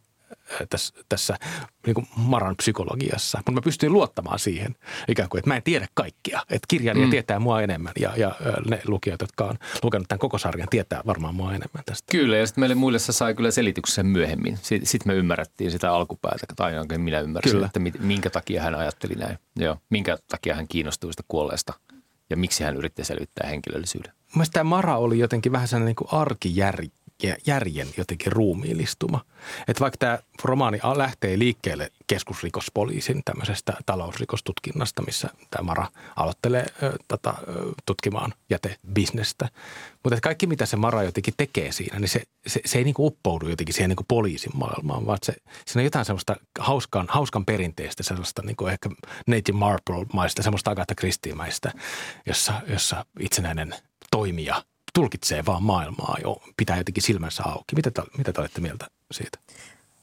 Tässä, 0.69 0.93
tässä 1.09 1.37
niin 1.85 1.93
kuin 1.93 2.07
Maran 2.15 2.55
psykologiassa. 2.55 3.37
Mutta 3.37 3.51
mä 3.51 3.61
pystyin 3.61 3.93
luottamaan 3.93 4.39
siihen 4.39 4.75
ikään 5.07 5.29
kuin, 5.29 5.39
että 5.39 5.49
mä 5.49 5.55
en 5.55 5.63
tiedä 5.63 5.87
kaikkia. 5.93 6.41
Että 6.49 6.65
kirjailija 6.67 7.05
mm. 7.05 7.11
tietää 7.11 7.39
mua 7.39 7.61
enemmän 7.61 7.93
ja, 7.99 8.13
ja 8.17 8.35
ne 8.69 8.81
lukijat, 8.87 9.21
jotka 9.21 9.45
on 9.45 9.57
lukenut 9.83 10.07
tämän 10.07 10.19
koko 10.19 10.37
sarjan, 10.37 10.67
tietää 10.69 11.01
varmaan 11.05 11.35
mua 11.35 11.49
enemmän 11.49 11.83
tästä. 11.85 12.11
Kyllä, 12.11 12.37
ja 12.37 12.47
sitten 12.47 12.61
meille 12.61 12.75
muille 12.75 12.99
se 12.99 13.11
sai 13.11 13.33
kyllä 13.33 13.51
selityksen 13.51 14.05
myöhemmin. 14.05 14.57
Sitten 14.61 15.01
me 15.05 15.13
ymmärrettiin 15.13 15.71
sitä 15.71 15.93
alkupäätä, 15.93 16.45
tai 16.55 16.73
ainakin 16.73 17.01
minä 17.01 17.19
ymmärsin, 17.19 17.51
kyllä. 17.51 17.65
että 17.65 17.79
minkä 17.99 18.29
takia 18.29 18.61
hän 18.61 18.75
ajatteli 18.75 19.15
näin. 19.15 19.37
Joo, 19.55 19.77
minkä 19.89 20.17
takia 20.31 20.55
hän 20.55 20.67
kiinnostui 20.67 21.13
sitä 21.13 21.23
kuolleesta 21.27 21.73
ja 22.29 22.37
miksi 22.37 22.63
hän 22.63 22.77
yritti 22.77 23.03
selvittää 23.03 23.49
henkilöllisyyden. 23.49 24.11
Mielestäni 24.35 24.53
tämä 24.53 24.63
Mara 24.69 24.97
oli 24.97 25.19
jotenkin 25.19 25.51
vähän 25.51 25.67
sellainen 25.67 25.85
niin 25.85 25.95
kuin 25.95 26.21
arkijärki 26.21 26.96
järjen 27.47 27.87
jotenkin 27.97 28.31
ruumiillistuma. 28.31 29.25
Että 29.67 29.81
vaikka 29.81 29.97
tämä 29.97 30.19
romaani 30.43 30.79
lähtee 30.95 31.39
liikkeelle 31.39 31.91
keskusrikospoliisin 32.07 33.21
tämmöisestä 33.25 33.73
talousrikostutkinnasta, 33.85 35.01
missä 35.01 35.29
tämä 35.51 35.63
Mara 35.63 35.87
aloittelee 36.15 36.65
ö, 36.83 36.93
tota, 37.07 37.33
tutkimaan 37.85 38.33
jätebisnestä. 38.49 39.49
Mutta 40.03 40.21
kaikki 40.21 40.47
mitä 40.47 40.65
se 40.65 40.77
Mara 40.77 41.03
jotenkin 41.03 41.33
tekee 41.37 41.71
siinä, 41.71 41.99
niin 41.99 42.09
se, 42.09 42.21
se, 42.47 42.61
se 42.65 42.77
ei 42.77 42.83
niinku 42.83 43.07
uppoudu 43.07 43.47
jotenkin 43.47 43.73
siihen 43.73 43.89
niinku 43.89 44.05
poliisin 44.07 44.51
maailmaan, 44.55 45.05
vaan 45.05 45.17
se, 45.23 45.33
siinä 45.65 45.79
on 45.81 45.83
jotain 45.83 46.05
semmoista 46.05 46.35
hauskan, 46.59 47.05
hauskan 47.09 47.45
perinteistä, 47.45 48.03
sellaista 48.03 48.41
niinku 48.41 48.67
ehkä 48.67 48.89
Nate 49.27 49.51
Marple-maista, 49.51 50.43
semmoista 50.43 50.71
Agatha 50.71 50.95
Christie-mäistä, 50.95 51.71
jossa, 52.25 52.53
jossa 52.67 53.05
itsenäinen 53.19 53.75
toimija– 54.11 54.63
tulkitsee 54.97 55.45
vaan 55.45 55.63
maailmaa 55.63 56.17
jo, 56.23 56.37
pitää 56.57 56.77
jotenkin 56.77 57.03
silmänsä 57.03 57.43
auki. 57.43 57.75
Mitä 57.75 57.91
te, 57.91 58.01
mitä 58.17 58.33
te 58.33 58.41
olette 58.41 58.61
mieltä 58.61 58.87
siitä? 59.11 59.39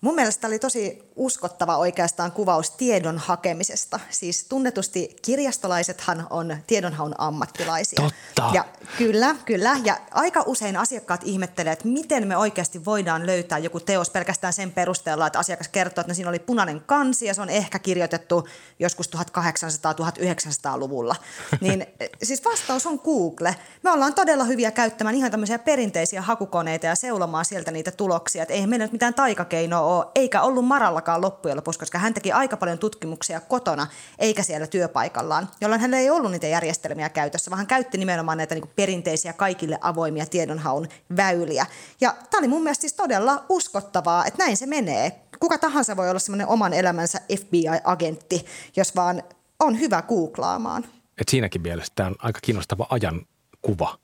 Mun 0.05 0.15
mielestä 0.15 0.47
oli 0.47 0.59
tosi 0.59 1.03
uskottava 1.17 1.77
oikeastaan 1.77 2.33
kuvaus 2.33 2.71
tiedon 2.71 3.19
hakemisesta. 3.19 4.01
Siis 4.11 4.45
tunnetusti 4.45 5.17
kirjastolaisethan 5.23 6.27
on 6.31 6.57
tiedonhaun 6.67 7.15
ammattilaisia. 7.19 8.03
Totta. 8.03 8.51
Ja 8.55 8.65
kyllä, 8.99 9.37
kyllä. 9.45 9.77
Ja 9.85 9.97
aika 10.11 10.43
usein 10.47 10.77
asiakkaat 10.77 11.21
ihmettelee, 11.25 11.73
että 11.73 11.89
miten 11.89 12.29
me 12.29 12.37
oikeasti 12.37 12.85
voidaan 12.85 13.27
löytää 13.27 13.59
joku 13.59 13.81
teos 13.81 14.11
pelkästään 14.11 14.53
sen 14.53 14.73
perusteella, 14.73 15.27
että 15.27 15.39
asiakas 15.39 15.69
kertoo, 15.69 16.03
että 16.03 16.15
siinä 16.15 16.29
oli 16.29 16.39
punainen 16.39 16.81
kansi 16.81 17.27
ja 17.27 17.35
se 17.35 17.43
on 17.43 17.51
ehkä 17.51 17.79
kirjoitettu 17.79 18.49
joskus 18.79 19.11
1800-1900-luvulla. 19.17 21.17
Niin 21.61 21.87
siis 22.23 22.45
vastaus 22.45 22.87
on 22.87 23.01
Google. 23.05 23.57
Me 23.83 23.91
ollaan 23.91 24.15
todella 24.15 24.45
hyviä 24.45 24.71
käyttämään 24.71 25.17
ihan 25.17 25.31
tämmöisiä 25.31 25.59
perinteisiä 25.59 26.23
hakukoneita 26.23 26.87
ja 26.87 26.95
seulomaan 26.95 27.45
sieltä 27.45 27.71
niitä 27.71 27.91
tuloksia. 27.91 28.43
Että 28.43 28.55
ei 28.55 28.67
meillä 28.67 28.85
nyt 28.85 28.93
mitään 28.93 29.15
taikakeinoa 29.15 29.81
ole, 29.81 29.94
eikä 30.15 30.43
ollut 30.43 30.65
Marallakaan 30.65 31.21
loppujen 31.21 31.57
lopuksi, 31.57 31.79
koska 31.79 31.99
hän 31.99 32.15
teki 32.15 32.33
aika 32.33 32.57
paljon 32.57 32.79
tutkimuksia 32.79 33.41
kotona, 33.41 33.87
eikä 34.19 34.43
siellä 34.43 34.67
työpaikallaan, 34.67 35.49
jolloin 35.61 35.81
hänellä 35.81 35.99
ei 35.99 36.11
ollut 36.11 36.31
niitä 36.31 36.47
järjestelmiä 36.47 37.09
käytössä, 37.09 37.51
vaan 37.51 37.59
hän 37.59 37.67
käytti 37.67 37.99
nimenomaan 37.99 38.39
näitä 38.39 38.55
niin 38.55 38.71
perinteisiä 38.77 39.33
kaikille 39.33 39.79
avoimia 39.81 40.27
tiedonhaun 40.27 40.89
väyliä. 41.17 41.67
Ja 42.01 42.15
tämä 42.31 42.39
oli 42.39 42.49
mun 42.49 42.63
mielestä 42.63 42.81
siis 42.81 42.93
todella 42.93 43.45
uskottavaa, 43.49 44.27
että 44.27 44.45
näin 44.45 44.57
se 44.57 44.67
menee. 44.67 45.21
Kuka 45.41 45.59
tahansa 45.59 45.97
voi 45.97 46.11
olla 46.11 46.19
semmoinen 46.19 46.49
oman 46.49 46.73
elämänsä 46.73 47.21
FBI-agentti, 47.41 48.47
jos 48.77 48.97
vaan 48.97 49.23
on 49.61 49.81
hyvä 49.81 50.03
googlaamaan. 50.03 50.85
Et 51.21 51.29
siinäkin 51.29 51.63
mielessä 51.63 51.93
tämä 51.97 52.07
on 52.07 52.15
aika 52.19 52.39
kiinnostava 52.43 52.87
ajan 52.91 53.27
kuva. 53.63 53.99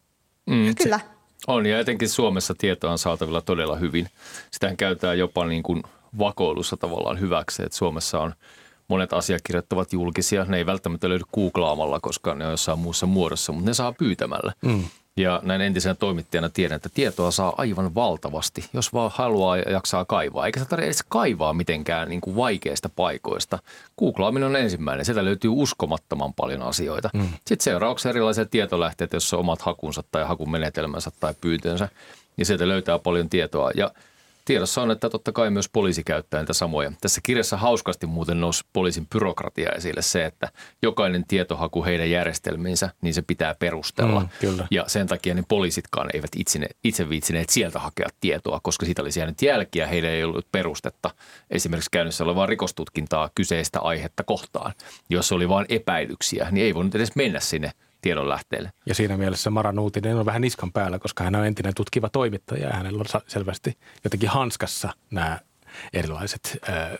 Mm, 0.46 0.74
Kyllä. 0.82 0.98
Se, 0.98 1.19
on 1.46 1.66
ja 1.66 1.78
etenkin 1.78 2.08
Suomessa 2.08 2.54
tietoa 2.58 2.92
on 2.92 2.98
saatavilla 2.98 3.40
todella 3.40 3.76
hyvin. 3.76 4.08
Sitä 4.50 4.74
käytetään 4.76 5.18
jopa 5.18 5.46
niin 5.46 5.62
kuin 5.62 5.82
vakoilussa 6.18 6.76
tavallaan 6.76 7.20
hyväksi, 7.20 7.62
että 7.62 7.78
Suomessa 7.78 8.20
on 8.20 8.34
monet 8.88 9.12
asiakirjat 9.12 9.72
ovat 9.72 9.92
julkisia. 9.92 10.44
Ne 10.44 10.56
ei 10.56 10.66
välttämättä 10.66 11.08
löydy 11.08 11.24
googlaamalla, 11.34 12.00
koska 12.00 12.34
ne 12.34 12.44
on 12.46 12.50
jossain 12.50 12.78
muussa 12.78 13.06
muodossa, 13.06 13.52
mutta 13.52 13.70
ne 13.70 13.74
saa 13.74 13.92
pyytämällä. 13.92 14.52
Mm. 14.62 14.84
Ja 15.20 15.40
näin 15.44 15.60
entisenä 15.60 15.94
toimittajana 15.94 16.48
tiedän, 16.48 16.76
että 16.76 16.88
tietoa 16.94 17.30
saa 17.30 17.54
aivan 17.58 17.94
valtavasti, 17.94 18.64
jos 18.72 18.92
vaan 18.92 19.10
haluaa 19.14 19.56
ja 19.56 19.72
jaksaa 19.72 20.04
kaivaa. 20.04 20.46
Eikä 20.46 20.60
se 20.60 20.66
tarvitse 20.66 20.86
edes 20.86 21.04
kaivaa 21.08 21.52
mitenkään 21.52 22.08
niin 22.08 22.20
kuin 22.20 22.36
vaikeista 22.36 22.88
paikoista. 22.88 23.58
Googlaaminen 23.98 24.48
on 24.48 24.56
ensimmäinen. 24.56 25.04
Sieltä 25.04 25.24
löytyy 25.24 25.50
uskomattoman 25.50 26.34
paljon 26.34 26.62
asioita. 26.62 27.10
Mm. 27.12 27.28
Sitten 27.34 27.64
seuraavaksi 27.64 28.08
erilaisia 28.08 28.46
tietolähteitä, 28.46 29.14
joissa 29.14 29.36
on 29.36 29.40
omat 29.40 29.62
hakunsa 29.62 30.02
tai 30.12 30.24
hakumenetelmänsä 30.24 31.10
tai 31.20 31.34
pyytönsä. 31.40 31.88
Ja 32.36 32.44
sieltä 32.44 32.68
löytää 32.68 32.98
paljon 32.98 33.28
tietoa. 33.28 33.70
Ja 33.74 33.90
Tiedossa 34.50 34.82
on, 34.82 34.90
että 34.90 35.10
totta 35.10 35.32
kai 35.32 35.50
myös 35.50 35.68
poliisi 35.68 36.04
käyttää 36.04 36.40
niitä 36.40 36.52
samoja. 36.52 36.92
Tässä 37.00 37.20
kirjassa 37.24 37.56
hauskasti 37.56 38.06
muuten 38.06 38.40
nousi 38.40 38.64
poliisin 38.72 39.06
byrokratia 39.06 39.70
esille 39.72 40.02
se, 40.02 40.24
että 40.24 40.48
jokainen 40.82 41.24
tietohaku 41.28 41.84
heidän 41.84 42.10
järjestelmiinsä, 42.10 42.90
niin 43.00 43.14
se 43.14 43.22
pitää 43.22 43.54
perustella. 43.58 44.20
Mm, 44.20 44.28
kyllä. 44.40 44.66
Ja 44.70 44.84
sen 44.86 45.06
takia 45.06 45.34
niin 45.34 45.44
poliisitkaan 45.48 46.10
eivät 46.14 46.30
itse, 46.36 46.68
itse 46.84 47.08
viitsineet 47.08 47.48
sieltä 47.48 47.78
hakea 47.78 48.08
tietoa, 48.20 48.60
koska 48.62 48.86
siitä 48.86 49.02
olisi 49.02 49.20
jäänyt 49.20 49.42
jälkiä. 49.42 49.86
Heillä 49.86 50.08
ei 50.08 50.24
ollut 50.24 50.46
perustetta 50.52 51.10
esimerkiksi 51.50 51.90
käynnissä 51.90 52.24
olevaa 52.24 52.46
rikostutkintaa 52.46 53.30
kyseistä 53.34 53.80
aihetta 53.80 54.22
kohtaan. 54.22 54.72
Jos 55.10 55.32
oli 55.32 55.48
vain 55.48 55.66
epäilyksiä, 55.68 56.48
niin 56.50 56.66
ei 56.66 56.74
voinut 56.74 56.94
edes 56.94 57.16
mennä 57.16 57.40
sinne 57.40 57.72
tiedonlähteelle. 58.00 58.72
Ja 58.86 58.94
siinä 58.94 59.16
mielessä 59.16 59.50
Mara 59.50 59.72
Nuutinen 59.72 60.16
on 60.16 60.26
vähän 60.26 60.42
niskan 60.42 60.72
päällä, 60.72 60.98
koska 60.98 61.24
hän 61.24 61.34
on 61.34 61.46
entinen 61.46 61.74
tutkiva 61.74 62.08
toimittaja 62.08 62.68
ja 62.68 62.76
hänellä 62.76 63.00
on 63.00 63.20
selvästi 63.26 63.78
jotenkin 64.04 64.28
hanskassa 64.28 64.92
nämä 65.10 65.38
erilaiset 65.92 66.58
ää, 66.68 66.96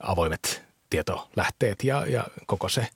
avoimet 0.00 0.64
tietolähteet 0.90 1.84
ja, 1.84 2.06
ja 2.06 2.24
koko 2.46 2.68
se, 2.68 2.86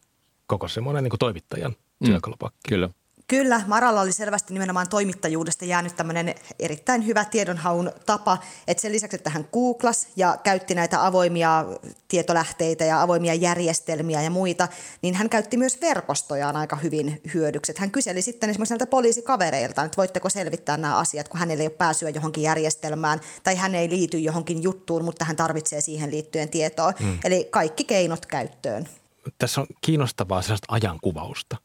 koko 0.46 0.68
semmoinen 0.68 1.04
niin 1.04 1.18
toimittajan 1.18 1.76
työkalupakki. 2.04 2.58
Mm, 2.66 2.68
kyllä. 2.68 2.90
Kyllä, 3.28 3.60
Maralla 3.66 4.00
oli 4.00 4.12
selvästi 4.12 4.52
nimenomaan 4.52 4.88
toimittajuudesta 4.88 5.64
jäänyt 5.64 5.96
tämmöinen 5.96 6.34
erittäin 6.58 7.06
hyvä 7.06 7.24
tiedonhaun 7.24 7.92
tapa, 8.06 8.38
että 8.66 8.80
sen 8.80 8.92
lisäksi, 8.92 9.16
että 9.16 9.30
hän 9.30 9.48
googlas 9.52 10.08
ja 10.16 10.38
käytti 10.42 10.74
näitä 10.74 11.06
avoimia 11.06 11.64
tietolähteitä 12.08 12.84
ja 12.84 13.02
avoimia 13.02 13.34
järjestelmiä 13.34 14.22
ja 14.22 14.30
muita, 14.30 14.68
niin 15.02 15.14
hän 15.14 15.28
käytti 15.28 15.56
myös 15.56 15.80
verkostojaan 15.80 16.56
aika 16.56 16.76
hyvin 16.76 17.20
hyödyksi. 17.34 17.74
Hän 17.78 17.90
kyseli 17.90 18.22
sitten 18.22 18.50
esimerkiksi 18.50 18.72
näiltä 18.72 18.86
poliisikavereilta, 18.86 19.84
että 19.84 19.96
voitteko 19.96 20.30
selvittää 20.30 20.76
nämä 20.76 20.96
asiat, 20.96 21.28
kun 21.28 21.40
hänellä 21.40 21.62
ei 21.62 21.66
ole 21.66 21.76
pääsyä 21.76 22.08
johonkin 22.08 22.42
järjestelmään 22.42 23.20
tai 23.42 23.56
hän 23.56 23.74
ei 23.74 23.88
liity 23.90 24.18
johonkin 24.18 24.62
juttuun, 24.62 25.04
mutta 25.04 25.24
hän 25.24 25.36
tarvitsee 25.36 25.80
siihen 25.80 26.10
liittyen 26.10 26.48
tietoa. 26.48 26.92
Hmm. 27.00 27.18
Eli 27.24 27.48
kaikki 27.50 27.84
keinot 27.84 28.26
käyttöön. 28.26 28.88
Tässä 29.38 29.60
on 29.60 29.66
kiinnostavaa 29.80 30.42
sellaista 30.42 30.66
ajankuvausta 30.68 31.56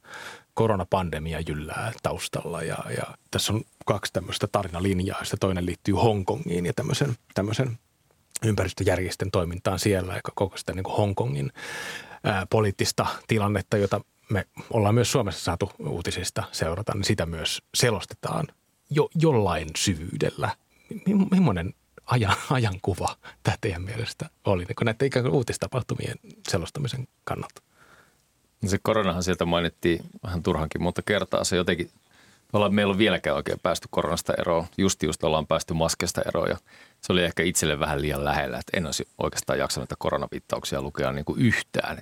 koronapandemia 0.59 1.39
jyllää 1.39 1.91
taustalla 2.03 2.63
ja, 2.63 2.77
ja 2.97 3.03
tässä 3.31 3.53
on 3.53 3.61
kaksi 3.85 4.13
tämmöistä 4.13 4.47
tarinalinjaa, 4.51 5.17
joista 5.19 5.37
toinen 5.37 5.65
liittyy 5.65 5.93
Hongkongiin 5.93 6.65
ja 6.65 6.73
tämmöisen, 6.73 7.15
tämmöisen 7.33 7.79
ympäristöjärjestön 8.45 9.31
toimintaan 9.31 9.79
siellä 9.79 10.15
ja 10.15 10.21
koko 10.35 10.57
sitä 10.57 10.73
niin 10.73 10.85
Hongkongin 10.97 11.51
ää, 12.23 12.45
poliittista 12.49 13.05
tilannetta, 13.27 13.77
jota 13.77 14.01
me 14.29 14.47
ollaan 14.69 14.95
myös 14.95 15.11
Suomessa 15.11 15.43
saatu 15.43 15.71
uutisista 15.79 16.43
seurata, 16.51 16.91
niin 16.95 17.03
sitä 17.03 17.25
myös 17.25 17.61
selostetaan 17.73 18.47
jo, 18.89 19.09
jollain 19.15 19.69
syvyydellä. 19.77 20.55
Millainen 21.31 21.73
ajan, 22.05 22.35
ajankuva 22.49 23.15
tämä 23.43 23.57
teidän 23.61 23.81
mielestä 23.81 24.29
oli 24.45 24.63
niin 24.63 24.75
näiden 24.85 25.07
ikään 25.07 25.23
kuin 25.25 25.35
uutistapahtumien 25.35 26.19
selostamisen 26.49 27.07
kannalta? 27.23 27.68
Se 28.65 28.77
koronahan 28.81 29.23
sieltä 29.23 29.45
mainittiin 29.45 30.01
vähän 30.23 30.43
turhankin 30.43 30.83
monta 30.83 31.01
kertaa. 31.01 31.43
Se 31.43 31.55
jotenkin, 31.55 31.89
ollaan, 32.53 32.73
meillä 32.73 32.91
on 32.91 32.97
vieläkään 32.97 33.35
oikein 33.35 33.59
päästy 33.63 33.87
koronasta 33.91 34.33
eroon. 34.37 34.65
Just 34.77 35.03
just 35.03 35.23
ollaan 35.23 35.47
päästy 35.47 35.73
maskesta 35.73 36.21
eroon 36.27 36.49
ja 36.49 36.57
se 37.01 37.13
oli 37.13 37.23
ehkä 37.23 37.43
itselle 37.43 37.79
vähän 37.79 38.01
liian 38.01 38.25
lähellä, 38.25 38.57
että 38.57 38.77
en 38.77 38.85
olisi 38.85 39.07
oikeastaan 39.17 39.59
jaksanut 39.59 39.89
näitä 39.89 39.95
koronavittauksia 39.99 40.81
lukea 40.81 41.11
niin 41.11 41.25
kuin 41.25 41.41
yhtään. 41.41 42.01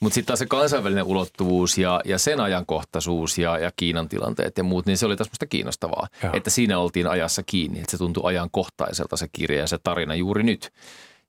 Mutta 0.00 0.14
sitten 0.14 0.26
taas 0.26 0.38
se 0.38 0.46
kansainvälinen 0.46 1.04
ulottuvuus 1.04 1.78
ja, 1.78 2.00
ja 2.04 2.18
sen 2.18 2.40
ajankohtaisuus 2.40 3.38
ja, 3.38 3.58
ja 3.58 3.72
Kiinan 3.76 4.08
tilanteet 4.08 4.58
ja 4.58 4.64
muut, 4.64 4.86
niin 4.86 4.98
se 4.98 5.06
oli 5.06 5.16
taas 5.16 5.30
musta 5.30 5.46
kiinnostavaa. 5.46 6.08
Ja. 6.22 6.30
Että 6.34 6.50
siinä 6.50 6.78
oltiin 6.78 7.06
ajassa 7.06 7.42
kiinni, 7.42 7.78
että 7.78 7.90
se 7.90 7.98
tuntui 7.98 8.22
ajankohtaiselta 8.26 9.16
se 9.16 9.28
kirja 9.32 9.60
ja 9.60 9.66
se 9.66 9.78
tarina 9.78 10.14
juuri 10.14 10.42
nyt 10.42 10.72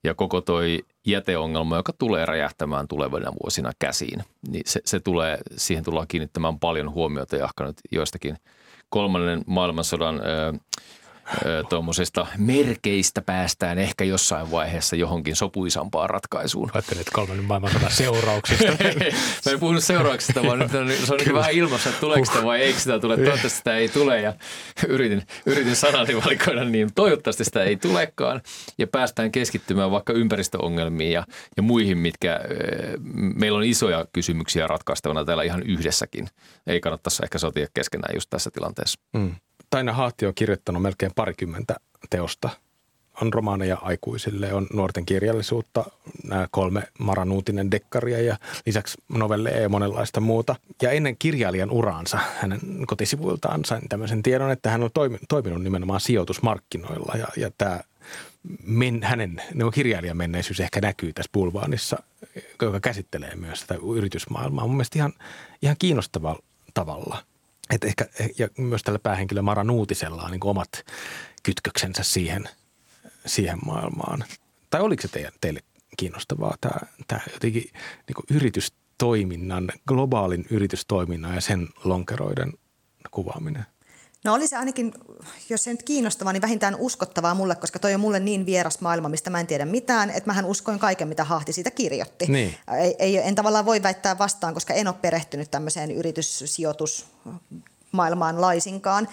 ja 0.04 0.14
koko 0.14 0.42
toi 0.42 0.80
jäteongelma, 1.08 1.78
joka 1.78 1.94
tulee 1.94 2.26
räjähtämään 2.26 2.88
tulevina 2.88 3.32
vuosina 3.44 3.72
käsiin, 3.80 4.24
niin 4.48 4.64
se, 4.66 4.82
se 4.86 5.00
tulee, 5.00 5.38
siihen 5.58 5.84
tullaan 5.84 6.08
kiinnittämään 6.08 6.60
paljon 6.60 6.94
huomiota 6.94 7.36
ja 7.36 7.46
ehkä 7.46 7.64
nyt 7.64 7.78
joistakin 7.92 8.38
kolmannen 8.90 9.44
maailmansodan 9.48 10.20
ö, 10.20 10.54
tuommoisesta 11.70 12.28
merkeistä 12.38 13.22
päästään 13.22 13.80
ehkä 13.80 14.04
jossain 14.04 14.52
vaiheessa 14.52 14.96
johonkin 14.96 15.36
sopuisampaan 15.36 16.10
ratkaisuun. 16.10 16.72
Ajattelin, 16.74 17.02
että 17.02 17.12
kolmannen 17.16 17.46
maailmansodan 17.46 17.92
seurauksista. 17.92 18.66
Mä 19.46 19.52
en 19.52 19.60
puhunut 19.60 19.84
seurauksista, 19.84 20.44
vaan 20.44 20.60
nyt 20.60 20.74
on, 20.74 20.92
se 21.06 21.14
on 21.14 21.20
niin 21.20 21.34
vähän 21.34 21.52
ilmassa, 21.52 21.90
että 21.90 22.02
tuleeko 22.02 22.26
sitä 22.26 22.44
vai 22.44 22.62
eikö 22.62 22.80
sitä 22.80 23.00
tule. 23.00 23.16
Toivottavasti 23.16 23.58
sitä 23.58 23.76
ei 23.76 23.90
tule 23.90 24.22
ja 24.22 24.34
yritin, 24.88 25.24
yritin 25.46 25.76
sanani 25.76 26.16
valikoida 26.26 26.66
niin. 26.66 26.90
Toivottavasti 26.96 27.44
sitä 27.44 27.64
ei 27.64 27.76
tulekaan 27.76 28.42
ja 28.78 28.88
päästään 28.88 29.32
keskittymään 29.32 29.92
vaikka 29.92 30.14
ympäristöongelmiin 30.14 31.12
ja, 31.12 31.26
ja 31.58 31.64
muihin, 31.64 31.98
mitkä 31.98 32.40
meillä 33.36 33.58
on 33.58 33.64
isoja 33.64 34.06
kysymyksiä 34.14 34.68
ratkaistavana 34.68 35.26
täällä 35.26 35.44
ihan 35.44 35.64
yhdessäkin. 35.64 36.28
Ei 36.68 36.80
kannattaisi 36.80 37.24
ehkä 37.24 37.38
sotia 37.38 37.68
keskenään 37.74 38.16
just 38.16 38.30
tässä 38.30 38.52
tilanteessa. 38.52 39.00
Mm. 39.14 39.36
Taina 39.72 39.94
Haatti 39.94 40.26
on 40.26 40.36
kirjoittanut 40.36 40.82
melkein 40.82 41.12
parikymmentä 41.16 41.76
teosta. 42.10 42.50
On 43.22 43.34
romaaneja 43.34 43.78
aikuisille, 43.82 44.54
on 44.54 44.68
nuorten 44.74 45.06
kirjallisuutta, 45.06 45.86
nämä 46.24 46.48
kolme 46.52 46.84
Maranuutinen 47.00 47.72
dekkaria 47.72 48.22
ja 48.22 48.38
lisäksi 48.66 48.98
novelleja 49.10 49.60
ja 49.60 49.70
monenlaista 49.70 50.20
muuta. 50.20 50.56
Ja 50.82 50.92
ennen 50.92 51.18
kirjailijan 51.18 51.72
uraansa 51.72 52.20
hänen 52.42 52.60
kotisivuiltaan 52.88 53.66
sain 53.66 53.90
tämmöisen 53.90 54.24
tiedon, 54.24 54.52
että 54.52 54.70
hän 54.70 54.84
on 54.84 54.90
toiminut 55.30 55.64
nimenomaan 55.64 56.02
sijoitusmarkkinoilla 56.02 57.14
ja, 57.18 57.28
ja 57.38 57.52
tämä 57.58 57.80
men, 58.64 59.04
hänen 59.04 59.42
no, 59.54 59.72
kirjailijan 59.72 60.18
menneisyys 60.18 60.60
ehkä 60.60 60.82
näkyy 60.82 61.14
tässä 61.14 61.30
Bulvaanissa, 61.34 62.04
joka 62.62 62.80
käsittelee 62.80 63.36
myös 63.36 63.60
sitä 63.60 63.76
yritysmaailmaa. 63.96 64.68
Mun 64.68 64.76
mielestä 64.76 65.00
ihan, 65.00 65.14
ihan 65.62 65.76
kiinnostavalla 65.80 66.44
tavalla– 66.74 67.18
et 67.72 67.84
ehkä, 67.84 68.06
ja 68.38 68.48
myös 68.58 68.84
tällä 68.84 69.00
päähenkilö 69.00 69.42
Mara 69.42 69.64
Nuutisella 69.64 70.24
on 70.24 70.32
niin 70.32 70.46
omat 70.46 70.86
kytköksensä 71.44 72.04
siihen, 72.04 72.50
siihen 73.26 73.60
maailmaan. 73.66 74.24
Tai 74.70 74.82
oliko 74.82 75.02
se 75.02 75.08
teidän, 75.08 75.32
teille 75.42 75.60
kiinnostavaa 75.98 76.56
tämä, 76.62 76.80
tämä 77.08 77.22
jotenkin 77.34 77.64
niin 78.08 78.38
yritystoiminnan, 78.38 79.72
globaalin 79.88 80.46
yritystoiminnan 80.50 81.36
ja 81.36 81.42
sen 81.42 81.68
lonkeroiden 81.84 82.54
kuvaaminen? 83.12 83.66
No 84.24 84.34
oli 84.34 84.48
se 84.48 84.58
ainakin, 84.58 84.94
jos 85.50 85.64
se 85.64 85.72
nyt 85.72 85.84
kiinnostavaa, 85.84 86.34
niin 86.34 86.42
vähintään 86.42 86.76
uskottavaa 86.76 87.36
mulle, 87.36 87.56
koska 87.56 87.80
toi 87.80 87.94
on 87.94 88.00
mulle 88.00 88.20
niin 88.20 88.46
vieras 88.46 88.82
maailma, 88.82 89.10
mistä 89.10 89.30
mä 89.30 89.40
en 89.40 89.48
tiedä 89.48 89.66
mitään, 89.66 90.10
että 90.10 90.28
mähän 90.28 90.46
uskoin 90.46 90.80
kaiken, 90.80 91.08
mitä 91.08 91.24
Hahti 91.24 91.54
siitä 91.54 91.72
kirjoitti. 91.72 92.26
Niin. 92.26 92.56
Ei, 92.80 92.96
ei, 93.00 93.18
en 93.18 93.36
tavallaan 93.36 93.66
voi 93.66 93.84
väittää 93.84 94.18
vastaan, 94.18 94.54
koska 94.54 94.74
en 94.74 94.88
ole 94.88 94.96
perehtynyt 95.02 95.52
tämmöiseen 95.52 95.92
yrityssijoitusmaailmaan 95.92 98.42
laisinkaan. 98.42 99.08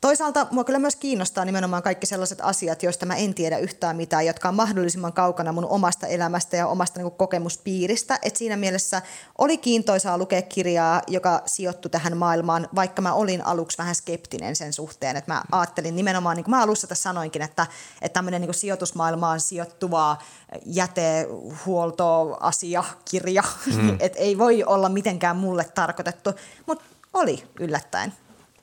Toisaalta 0.00 0.46
mua 0.50 0.64
kyllä 0.64 0.78
myös 0.78 0.96
kiinnostaa 0.96 1.44
nimenomaan 1.44 1.82
kaikki 1.82 2.06
sellaiset 2.06 2.38
asiat, 2.42 2.82
joista 2.82 3.06
mä 3.06 3.16
en 3.16 3.34
tiedä 3.34 3.58
yhtään 3.58 3.96
mitään, 3.96 4.26
jotka 4.26 4.48
on 4.48 4.54
mahdollisimman 4.54 5.12
kaukana 5.12 5.52
mun 5.52 5.64
omasta 5.64 6.06
elämästä 6.06 6.56
ja 6.56 6.66
omasta 6.66 7.00
niin 7.00 7.10
kokemuspiiristä. 7.10 8.18
Et 8.22 8.36
siinä 8.36 8.56
mielessä 8.56 9.02
oli 9.38 9.58
kiintoisaa 9.58 10.18
lukea 10.18 10.42
kirjaa, 10.42 11.02
joka 11.06 11.42
sijoittui 11.46 11.90
tähän 11.90 12.16
maailmaan, 12.16 12.68
vaikka 12.74 13.02
mä 13.02 13.14
olin 13.14 13.46
aluksi 13.46 13.78
vähän 13.78 13.94
skeptinen 13.94 14.56
sen 14.56 14.72
suhteen. 14.72 15.16
Et 15.16 15.26
mä 15.26 15.42
ajattelin 15.52 15.96
nimenomaan, 15.96 16.36
niin 16.36 16.44
kuin 16.44 16.50
mä 16.50 16.62
alussa 16.62 16.86
tässä 16.86 17.02
sanoinkin, 17.02 17.42
että, 17.42 17.66
että 18.02 18.14
tämmöinen 18.14 18.40
niin 18.40 18.54
sijoitusmaailmaan 18.54 19.40
sijoittuvaa 19.40 20.22
jätehuoltoasiakirja, 20.66 23.42
mm. 23.76 23.96
että 24.00 24.18
ei 24.18 24.38
voi 24.38 24.64
olla 24.64 24.88
mitenkään 24.88 25.36
mulle 25.36 25.64
tarkoitettu, 25.64 26.30
mutta 26.66 26.84
oli 27.14 27.44
yllättäen. 27.58 28.12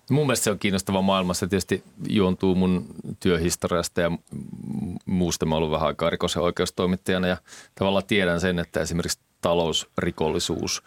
Mun 0.09 0.25
mielestä 0.25 0.43
se 0.43 0.51
on 0.51 0.59
kiinnostava 0.59 1.01
maailma. 1.01 1.33
Se 1.33 1.47
tietysti 1.47 1.83
juontuu 2.09 2.55
mun 2.55 2.85
työhistoriasta 3.19 4.01
ja 4.01 4.11
muusta. 5.05 5.45
Mä 5.45 5.55
ollut 5.55 5.71
vähän 5.71 5.87
aikaa 5.87 6.09
rikos- 6.09 6.35
ja 6.35 6.41
oikeustoimittajana 6.41 7.27
ja 7.27 7.37
tavallaan 7.75 8.05
tiedän 8.07 8.41
sen, 8.41 8.59
että 8.59 8.81
esimerkiksi 8.81 9.19
talousrikollisuus 9.41 10.83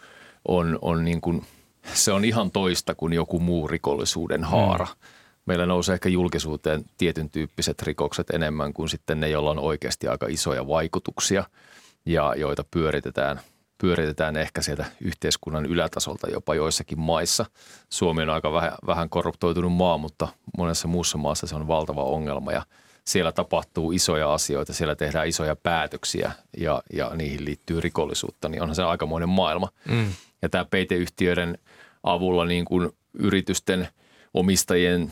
on, 0.47 0.79
on 0.81 1.05
niin 1.05 1.21
kuin, 1.21 1.45
se 1.93 2.11
on 2.11 2.25
ihan 2.25 2.51
toista 2.51 2.95
kuin 2.95 3.13
joku 3.13 3.39
muu 3.39 3.67
rikollisuuden 3.67 4.43
haara. 4.43 4.85
Mm. 4.85 5.07
Meillä 5.45 5.65
nousee 5.65 5.93
ehkä 5.93 6.09
julkisuuteen 6.09 6.85
tietyn 6.97 7.29
tyyppiset 7.29 7.81
rikokset 7.81 8.29
enemmän 8.29 8.73
kuin 8.73 8.89
sitten 8.89 9.19
ne, 9.19 9.29
joilla 9.29 9.51
on 9.51 9.59
oikeasti 9.59 10.07
aika 10.07 10.27
isoja 10.29 10.67
vaikutuksia 10.67 11.43
ja 12.05 12.35
joita 12.35 12.65
pyöritetään– 12.71 13.39
pyöritetään 13.81 14.37
ehkä 14.37 14.61
sieltä 14.61 14.85
yhteiskunnan 15.01 15.65
ylätasolta 15.65 16.29
jopa 16.29 16.55
joissakin 16.55 16.99
maissa. 16.99 17.45
Suomi 17.89 18.21
on 18.21 18.29
aika 18.29 18.53
vähän, 18.53 18.71
vähän 18.87 19.09
korruptoitunut 19.09 19.73
maa, 19.73 19.97
mutta 19.97 20.27
monessa 20.57 20.87
muussa 20.87 21.17
maassa 21.17 21.47
se 21.47 21.55
on 21.55 21.67
valtava 21.67 22.03
ongelma 22.03 22.51
ja 22.51 22.65
siellä 23.05 23.31
tapahtuu 23.31 23.91
isoja 23.91 24.33
asioita, 24.33 24.73
siellä 24.73 24.95
tehdään 24.95 25.27
isoja 25.27 25.55
päätöksiä 25.55 26.31
ja, 26.57 26.83
ja 26.93 27.11
niihin 27.15 27.45
liittyy 27.45 27.81
rikollisuutta, 27.81 28.49
niin 28.49 28.61
onhan 28.61 28.75
se 28.75 28.83
aikamoinen 28.83 29.29
maailma. 29.29 29.69
Mm. 29.89 30.13
Ja 30.41 30.49
tämä 30.49 30.65
peiteyhtiöiden 30.65 31.57
avulla 32.03 32.45
niin 32.45 32.65
kuin 32.65 32.89
yritysten– 33.13 33.87
omistajien 34.33 35.11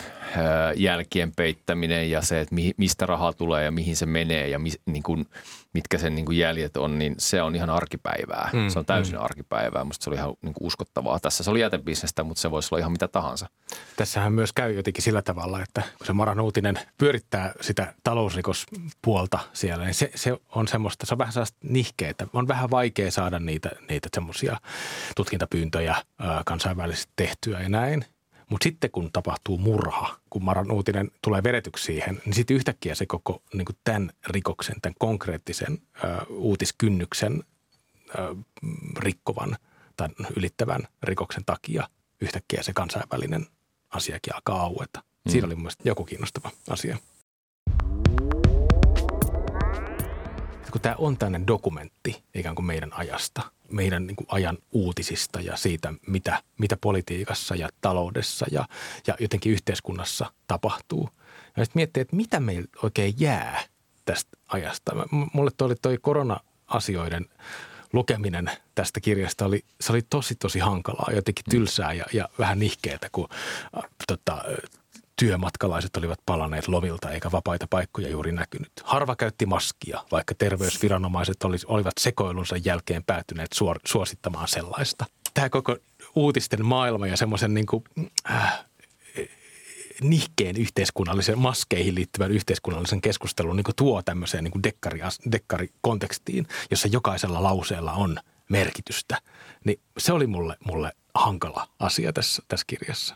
jälkien 0.76 1.32
peittäminen 1.36 2.12
ja 2.12 2.22
se, 2.22 2.42
että 2.42 2.56
mistä 2.78 3.06
raha 3.06 3.34
tulee 3.34 3.64
ja 3.64 3.72
mihin 3.72 3.96
se 3.96 4.06
menee 4.06 4.48
ja 4.48 4.60
mi, 4.60 4.70
niin 4.86 5.04
kuin, 5.04 5.26
mitkä 5.74 5.98
sen 5.98 6.16
niin 6.16 6.26
kuin 6.26 6.38
jäljet 6.38 6.78
on, 6.78 7.00
niin 7.00 7.16
se 7.18 7.42
on 7.42 7.56
ihan 7.56 7.70
arkipäivää. 7.70 8.50
Mm, 8.54 8.70
se 8.70 8.80
on 8.80 8.86
täysin 8.86 9.16
mm. 9.16 9.24
arkipäivää. 9.24 9.84
Musta 9.84 10.04
se 10.04 10.10
oli 10.10 10.18
ihan 10.18 10.34
niin 10.42 10.54
kuin 10.54 10.68
uskottavaa. 10.68 11.20
Tässä 11.20 11.44
se 11.44 11.52
oli 11.52 11.60
jätebisnestä, 11.60 12.24
mutta 12.24 12.42
se 12.42 12.52
voisi 12.52 12.70
olla 12.72 12.80
ihan 12.80 12.92
mitä 12.92 13.08
tahansa. 13.08 13.50
Tässähän 13.96 14.34
myös 14.34 14.54
käy 14.54 14.74
jotenkin 14.74 15.04
sillä 15.04 15.22
tavalla, 15.22 15.62
että 15.62 15.82
kun 15.98 16.08
se 16.08 16.14
Maran 16.14 16.40
uutinen 16.40 16.80
pyörittää 16.98 17.54
sitä 17.62 17.94
talousrikospuolta 18.04 19.40
siellä, 19.54 19.86
niin 19.86 19.94
se, 19.94 20.12
se 20.16 20.38
on 20.56 20.68
semmoista, 20.68 21.06
se 21.06 21.14
on 21.14 21.18
vähän 21.18 21.34
sellaista 21.34 21.58
nihkeetä. 21.64 22.28
On 22.34 22.48
vähän 22.48 22.72
vaikea 22.72 23.12
saada 23.12 23.40
niitä, 23.40 23.72
niitä 23.90 24.10
semmoisia 24.14 24.58
tutkintapyyntöjä 25.16 25.96
kansainvälisesti 26.46 27.14
tehtyä 27.16 27.62
ja 27.62 27.70
näin– 27.70 28.06
mutta 28.50 28.64
sitten 28.64 28.92
kun 28.92 29.10
tapahtuu 29.14 29.58
murha, 29.58 30.20
kun 30.30 30.44
Maran 30.44 30.72
uutinen 30.72 31.12
tulee 31.22 31.44
vedetyksi 31.44 31.86
siihen, 31.86 32.22
niin 32.26 32.34
sitten 32.34 32.56
yhtäkkiä 32.56 32.96
se 32.96 33.06
koko 33.06 33.44
niin 33.54 33.66
tämän 33.84 34.12
rikoksen, 34.28 34.76
tämän 34.82 34.96
konkreettisen 35.00 35.78
ö, 36.04 36.26
uutiskynnyksen 36.30 37.44
ö, 38.20 38.36
rikkovan 39.00 39.58
tai 39.98 40.10
ylittävän 40.36 40.88
rikoksen 41.04 41.46
takia 41.46 41.90
yhtäkkiä 42.22 42.64
se 42.64 42.74
kansainvälinen 42.74 43.46
asiakin 43.90 44.36
alkaa 44.36 44.62
aueta. 44.62 45.00
Mm. 45.26 45.32
Siinä 45.32 45.48
oli 45.48 45.56
mun 45.56 45.62
mielestä 45.64 45.90
joku 45.90 46.06
kiinnostava 46.06 46.52
asia. 46.70 46.98
Kun 50.72 50.82
tämä 50.82 50.96
on 50.98 51.18
tämmöinen 51.18 51.48
dokumentti 51.48 52.24
ikään 52.34 52.56
kuin 52.56 52.66
meidän 52.66 52.94
ajasta– 52.94 53.42
meidän 53.72 54.08
niin 54.08 54.16
kuin 54.16 54.28
ajan 54.30 54.58
uutisista 54.72 55.42
ja 55.42 55.58
siitä, 55.58 55.94
mitä, 56.08 56.44
mitä 56.58 56.78
politiikassa 56.82 57.56
ja 57.56 57.70
taloudessa 57.82 58.46
ja, 58.52 58.66
ja 59.08 59.16
jotenkin 59.20 59.52
yhteiskunnassa 59.52 60.32
tapahtuu. 60.48 61.10
Ja 61.58 61.66
sitten 61.66 61.80
miettii, 61.80 62.02
että 62.02 62.16
mitä 62.16 62.40
meillä 62.40 62.68
oikein 62.84 63.14
jää 63.18 63.64
tästä 64.06 64.38
ajasta. 64.48 64.92
Mulle 65.34 65.52
toi, 65.58 65.76
toi 65.82 65.98
korona-asioiden 66.02 67.26
lukeminen 67.94 68.52
tästä 68.76 69.00
kirjasta 69.00 69.46
oli, 69.46 69.64
se 69.82 69.92
oli 69.92 70.02
tosi 70.10 70.36
tosi 70.36 70.60
hankalaa, 70.60 71.10
jotenkin 71.16 71.46
tylsää 71.50 71.94
ja, 71.94 72.06
ja 72.14 72.30
vähän 72.40 72.60
nihkeetä, 72.60 73.10
kun 73.12 73.28
äh, 73.78 73.84
tota, 74.08 74.44
työmatkalaiset 75.20 75.98
olivat 75.98 76.20
palaneet 76.26 76.68
lomilta 76.68 77.12
eikä 77.12 77.32
vapaita 77.32 77.68
paikkoja 77.70 78.10
juuri 78.10 78.32
näkynyt. 78.32 78.72
Harva 78.84 79.16
käytti 79.16 79.46
maskia, 79.46 80.04
vaikka 80.12 80.36
terveysviranomaiset 80.36 81.38
olivat 81.66 81.94
sekoilunsa 82.00 82.58
jälkeen 82.58 83.04
päätyneet 83.04 83.54
suor- 83.56 83.80
suosittamaan 83.86 84.48
sellaista. 84.48 85.06
Tämä 85.34 85.50
koko 85.50 85.78
uutisten 86.16 86.66
maailma 86.66 87.08
ja 87.08 87.18
semmoisen 87.18 87.54
niin 87.54 87.66
kuin, 87.66 87.84
äh, 88.32 88.66
nihkeen 90.02 90.58
yhteiskunnallisen, 90.58 91.40
maskeihin 91.40 91.96
liittyvän 91.96 92.32
yhteiskunnallisen 92.32 93.02
keskustelun 93.02 93.56
niin 93.56 93.66
tuo 93.76 94.02
tämmöiseen 94.02 94.44
niin 94.44 94.64
dekkari, 94.64 95.00
dekkarikontekstiin, 95.32 96.48
jossa 96.72 96.88
jokaisella 96.88 97.44
lauseella 97.44 97.94
on 97.94 98.18
merkitystä. 98.50 99.18
Niin 99.66 99.80
se 99.98 100.14
oli 100.14 100.28
mulle, 100.28 100.58
mulle 100.66 100.92
hankala 101.16 101.68
asia 101.80 102.14
tässä, 102.14 102.44
tässä 102.48 102.66
kirjassa. 102.68 103.16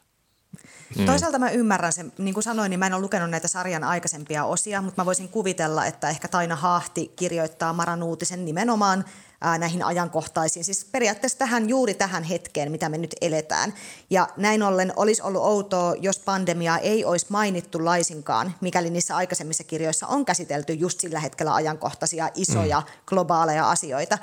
Mm. 0.98 1.06
Toisaalta 1.06 1.40
mä 1.40 1.50
ymmärrän 1.50 1.94
sen, 1.94 2.12
niin 2.18 2.34
kuin 2.34 2.44
sanoin, 2.44 2.70
niin 2.70 2.80
mä 2.80 2.88
en 2.88 2.94
ole 2.94 3.02
lukenut 3.02 3.30
näitä 3.30 3.48
sarjan 3.48 3.84
aikaisempia 3.84 4.46
osia, 4.46 4.82
mutta 4.82 5.02
mä 5.02 5.06
voisin 5.06 5.30
kuvitella, 5.30 5.86
että 5.86 6.10
ehkä 6.10 6.28
Taina 6.28 6.56
Haahti 6.56 7.14
kirjoittaa 7.16 7.74
Maran 7.74 8.04
uutisen 8.04 8.46
nimenomaan 8.46 9.06
ää, 9.42 9.58
näihin 9.58 9.86
ajankohtaisiin. 9.86 10.66
Siis 10.66 10.86
periaatteessa 10.86 11.38
tähän 11.38 11.70
juuri 11.70 11.94
tähän 11.94 12.24
hetkeen, 12.24 12.72
mitä 12.72 12.90
me 12.90 12.98
nyt 12.98 13.16
eletään. 13.22 13.74
Ja 14.10 14.30
näin 14.38 14.64
ollen 14.64 14.94
olisi 14.96 15.22
ollut 15.22 15.42
outoa, 15.42 15.96
jos 16.00 16.20
pandemia 16.20 16.78
ei 16.78 17.06
olisi 17.06 17.26
mainittu 17.30 17.86
laisinkaan, 17.86 18.56
mikäli 18.62 18.90
niissä 18.90 19.16
aikaisemmissa 19.16 19.64
kirjoissa 19.64 20.08
on 20.08 20.26
käsitelty 20.26 20.74
just 20.74 21.00
sillä 21.00 21.20
hetkellä 21.20 21.54
ajankohtaisia 21.54 22.30
isoja 22.36 22.80
mm. 22.80 22.86
globaaleja 23.06 23.70
asioita. 23.70 24.18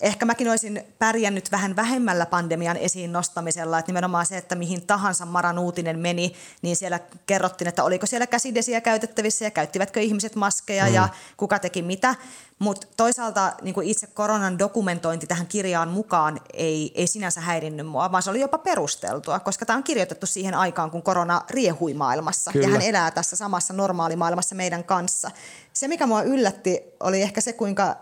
Ehkä 0.00 0.24
mäkin 0.24 0.48
olisin 0.48 0.84
pärjännyt 0.98 1.52
vähän 1.52 1.76
vähemmällä 1.76 2.26
pandemian 2.26 2.76
esiin 2.76 3.12
nostamisella, 3.12 3.78
että 3.78 3.92
nimenomaan 3.92 4.26
se, 4.26 4.36
että 4.36 4.54
mihin 4.54 4.86
tahansa 4.86 5.26
Maran 5.26 5.58
uutinen 5.58 5.98
meni, 5.98 6.34
niin 6.62 6.76
siellä 6.76 7.00
kerrottiin, 7.26 7.68
että 7.68 7.84
oliko 7.84 8.06
siellä 8.06 8.26
käsidesiä 8.26 8.80
käytettävissä 8.80 9.44
ja 9.44 9.50
käyttivätkö 9.50 10.00
ihmiset 10.00 10.36
maskeja 10.36 10.86
mm. 10.86 10.94
ja 10.94 11.08
kuka 11.36 11.58
teki 11.58 11.82
mitä. 11.82 12.14
Mutta 12.58 12.86
toisaalta 12.96 13.52
niin 13.62 13.82
itse 13.82 14.06
koronan 14.06 14.58
dokumentointi 14.58 15.26
tähän 15.26 15.46
kirjaan 15.46 15.88
mukaan 15.88 16.40
ei, 16.52 16.92
ei 16.94 17.06
sinänsä 17.06 17.40
häirinnyt 17.40 17.86
mua, 17.86 18.12
vaan 18.12 18.22
se 18.22 18.30
oli 18.30 18.40
jopa 18.40 18.58
perusteltua, 18.58 19.40
koska 19.40 19.66
tämä 19.66 19.76
on 19.76 19.82
kirjoitettu 19.82 20.26
siihen 20.26 20.54
aikaan, 20.54 20.90
kun 20.90 21.02
korona 21.02 21.42
riehui 21.50 21.94
maailmassa. 21.94 22.52
Kyllä. 22.52 22.66
Ja 22.66 22.72
hän 22.72 22.82
elää 22.82 23.10
tässä 23.10 23.36
samassa 23.36 23.74
normaalimaailmassa 23.74 24.54
meidän 24.54 24.84
kanssa. 24.84 25.30
Se, 25.72 25.88
mikä 25.88 26.06
mua 26.06 26.22
yllätti, 26.22 26.80
oli 27.00 27.22
ehkä 27.22 27.40
se, 27.40 27.52
kuinka 27.52 27.96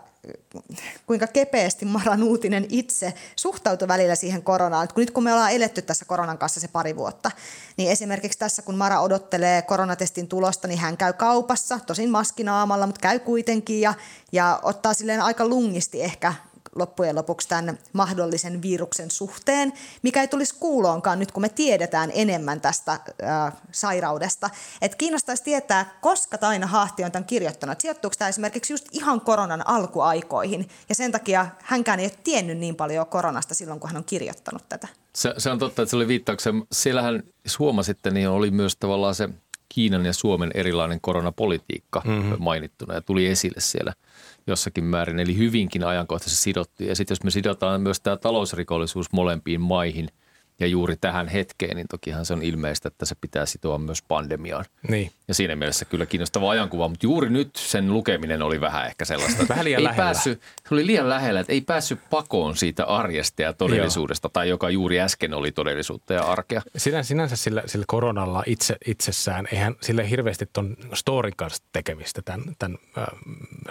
kuinka 1.05 1.27
kepeästi 1.27 1.85
Maran 1.85 2.23
uutinen 2.23 2.65
itse 2.69 3.13
suhtautui 3.35 3.87
välillä 3.87 4.15
siihen 4.15 4.43
koronaan. 4.43 4.87
Kun 4.87 5.01
nyt 5.01 5.11
kun 5.11 5.23
me 5.23 5.33
ollaan 5.33 5.51
eletty 5.51 5.81
tässä 5.81 6.05
koronan 6.05 6.37
kanssa 6.37 6.59
se 6.59 6.67
pari 6.67 6.95
vuotta, 6.95 7.31
niin 7.77 7.91
esimerkiksi 7.91 8.39
tässä 8.39 8.61
kun 8.61 8.75
Mara 8.75 9.01
odottelee 9.01 9.61
koronatestin 9.61 10.27
tulosta, 10.27 10.67
niin 10.67 10.79
hän 10.79 10.97
käy 10.97 11.13
kaupassa, 11.13 11.79
tosin 11.87 12.09
maskinaamalla, 12.09 12.85
mutta 12.85 13.01
käy 13.01 13.19
kuitenkin 13.19 13.81
ja, 13.81 13.93
ja 14.31 14.59
ottaa 14.63 14.93
silleen 14.93 15.21
aika 15.21 15.47
lungisti 15.47 16.03
ehkä 16.03 16.33
loppujen 16.75 17.15
lopuksi 17.15 17.47
tämän 17.47 17.79
mahdollisen 17.93 18.61
viruksen 18.61 19.11
suhteen, 19.11 19.73
mikä 20.01 20.21
ei 20.21 20.27
tulisi 20.27 20.55
kuuloonkaan 20.59 21.19
nyt, 21.19 21.31
kun 21.31 21.41
me 21.41 21.49
tiedetään 21.49 22.11
enemmän 22.13 22.61
tästä 22.61 22.91
äh, 22.91 23.53
sairaudesta. 23.71 24.49
Et 24.81 24.95
kiinnostaisi 24.95 25.43
tietää, 25.43 25.97
koska 26.01 26.37
Taina 26.37 26.67
Haahti 26.67 27.03
on 27.03 27.11
tämän 27.11 27.25
kirjoittanut. 27.25 27.81
Sijoittuuko 27.81 28.15
tämä 28.19 28.29
esimerkiksi 28.29 28.73
just 28.73 28.87
ihan 28.91 29.21
koronan 29.21 29.67
alkuaikoihin, 29.67 30.69
ja 30.89 30.95
sen 30.95 31.11
takia 31.11 31.47
hänkään 31.63 31.99
ei 31.99 32.05
ole 32.05 32.19
tiennyt 32.23 32.57
niin 32.57 32.75
paljon 32.75 33.07
koronasta 33.07 33.53
silloin, 33.53 33.79
kun 33.79 33.89
hän 33.89 33.97
on 33.97 34.03
kirjoittanut 34.03 34.69
tätä. 34.69 34.87
Se, 35.15 35.33
se 35.37 35.49
on 35.49 35.59
totta, 35.59 35.81
että 35.81 35.89
se 35.89 35.95
oli 35.95 36.07
viittauksen. 36.07 36.63
Siellähän, 36.71 37.23
huomasitte, 37.59 38.09
niin 38.11 38.29
oli 38.29 38.51
myös 38.51 38.75
tavallaan 38.75 39.15
se 39.15 39.29
Kiinan 39.69 40.05
ja 40.05 40.13
Suomen 40.13 40.51
erilainen 40.53 41.01
koronapolitiikka 41.01 42.01
mm-hmm. 42.05 42.35
mainittuna 42.39 42.93
ja 42.93 43.01
tuli 43.01 43.27
esille 43.27 43.59
siellä– 43.61 43.93
jossakin 44.49 44.83
määrin, 44.83 45.19
eli 45.19 45.37
hyvinkin 45.37 45.83
ajankohtaisesti 45.83 46.43
sidottiin. 46.43 46.87
Ja 46.87 46.95
sitten 46.95 47.11
jos 47.11 47.23
me 47.23 47.31
sidotaan 47.31 47.81
myös 47.81 47.99
tämä 47.99 48.17
talousrikollisuus 48.17 49.11
molempiin 49.11 49.61
maihin– 49.61 50.07
ja 50.59 50.67
juuri 50.67 50.95
tähän 51.01 51.27
hetkeen, 51.27 51.75
niin 51.75 51.87
tokihan 51.87 52.25
se 52.25 52.33
on 52.33 52.43
ilmeistä, 52.43 52.87
että 52.87 53.05
se 53.05 53.15
pitää 53.21 53.45
sitoa 53.45 53.77
myös 53.77 54.01
pandemiaan. 54.01 54.65
Niin. 54.89 55.11
Ja 55.27 55.33
siinä 55.33 55.55
mielessä 55.55 55.85
kyllä 55.85 56.05
kiinnostava 56.05 56.51
ajankuva, 56.51 56.87
mutta 56.87 57.05
juuri 57.05 57.29
nyt 57.29 57.55
sen 57.55 57.93
lukeminen 57.93 58.41
oli 58.41 58.61
vähän 58.61 58.85
ehkä 58.85 59.05
sellaista. 59.05 59.45
vähän 59.49 59.65
liian 59.65 59.79
ei 59.79 59.83
lähellä. 59.83 60.03
Päässyt, 60.03 60.41
se 60.41 60.75
oli 60.75 60.87
liian 60.87 61.09
lähellä, 61.09 61.39
että 61.39 61.53
ei 61.53 61.61
päässyt 61.61 61.99
pakoon 62.09 62.57
siitä 62.57 62.85
arjesta 62.85 63.41
ja 63.41 63.53
todellisuudesta, 63.53 64.25
Joo. 64.25 64.31
tai 64.33 64.49
joka 64.49 64.69
juuri 64.69 64.99
äsken 64.99 65.33
oli 65.33 65.51
todellisuutta 65.51 66.13
ja 66.13 66.23
arkea. 66.23 66.61
Sinä, 66.77 67.03
sinänsä 67.03 67.35
sillä, 67.35 67.63
sillä 67.65 67.85
koronalla 67.87 68.43
itse, 68.45 68.77
itsessään, 68.85 69.47
eihän 69.51 69.75
sille 69.81 70.09
hirveästi 70.09 70.45
tuon 70.53 70.77
storin 70.93 71.33
kanssa 71.35 71.63
tekemistä, 71.71 72.21
tämän, 72.21 72.55
tämän, 72.59 72.77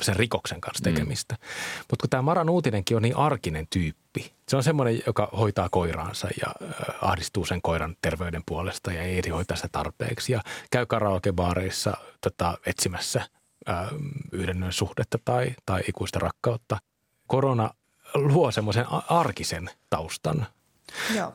sen 0.00 0.16
rikoksen 0.16 0.60
kanssa 0.60 0.90
mm. 0.90 0.94
tekemistä. 0.94 1.34
Mm. 1.34 1.46
Mutta 1.78 2.02
kun 2.02 2.10
tämä 2.10 2.22
Maran 2.22 2.50
uutinenkin 2.50 2.96
on 2.96 3.02
niin 3.02 3.16
arkinen 3.16 3.66
tyyppi, 3.70 4.37
se 4.48 4.56
on 4.56 4.62
semmoinen, 4.62 5.02
joka 5.06 5.28
hoitaa 5.38 5.68
koiraansa 5.68 6.28
ja 6.40 6.68
ahdistuu 7.02 7.44
sen 7.44 7.62
koiran 7.62 7.96
terveyden 8.02 8.42
puolesta 8.46 8.92
ja 8.92 9.02
ei 9.02 9.28
hoitaa 9.28 9.56
sitä 9.56 9.68
tarpeeksi. 9.72 10.32
Ja 10.32 10.40
käy 10.70 10.86
karaokebaareissa 10.86 11.96
tota, 12.20 12.58
etsimässä 12.66 13.22
yhdennön 14.32 14.72
suhdetta 14.72 15.18
tai, 15.24 15.54
tai 15.66 15.82
ikuista 15.88 16.18
rakkautta. 16.18 16.78
Korona 17.26 17.70
luo 18.14 18.50
semmoisen 18.50 18.86
arkisen 19.08 19.70
taustan. 19.90 20.46
Joo. 21.16 21.34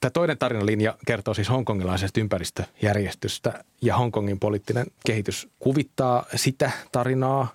Tämä 0.00 0.10
toinen 0.10 0.38
tarinalinja 0.38 0.96
kertoo 1.06 1.34
siis 1.34 1.50
hongkongilaisesta 1.50 2.20
ympäristöjärjestystä 2.20 3.64
ja 3.82 3.96
Hongkongin 3.96 4.40
poliittinen 4.40 4.86
kehitys 5.06 5.48
kuvittaa 5.58 6.26
sitä 6.34 6.70
tarinaa. 6.92 7.48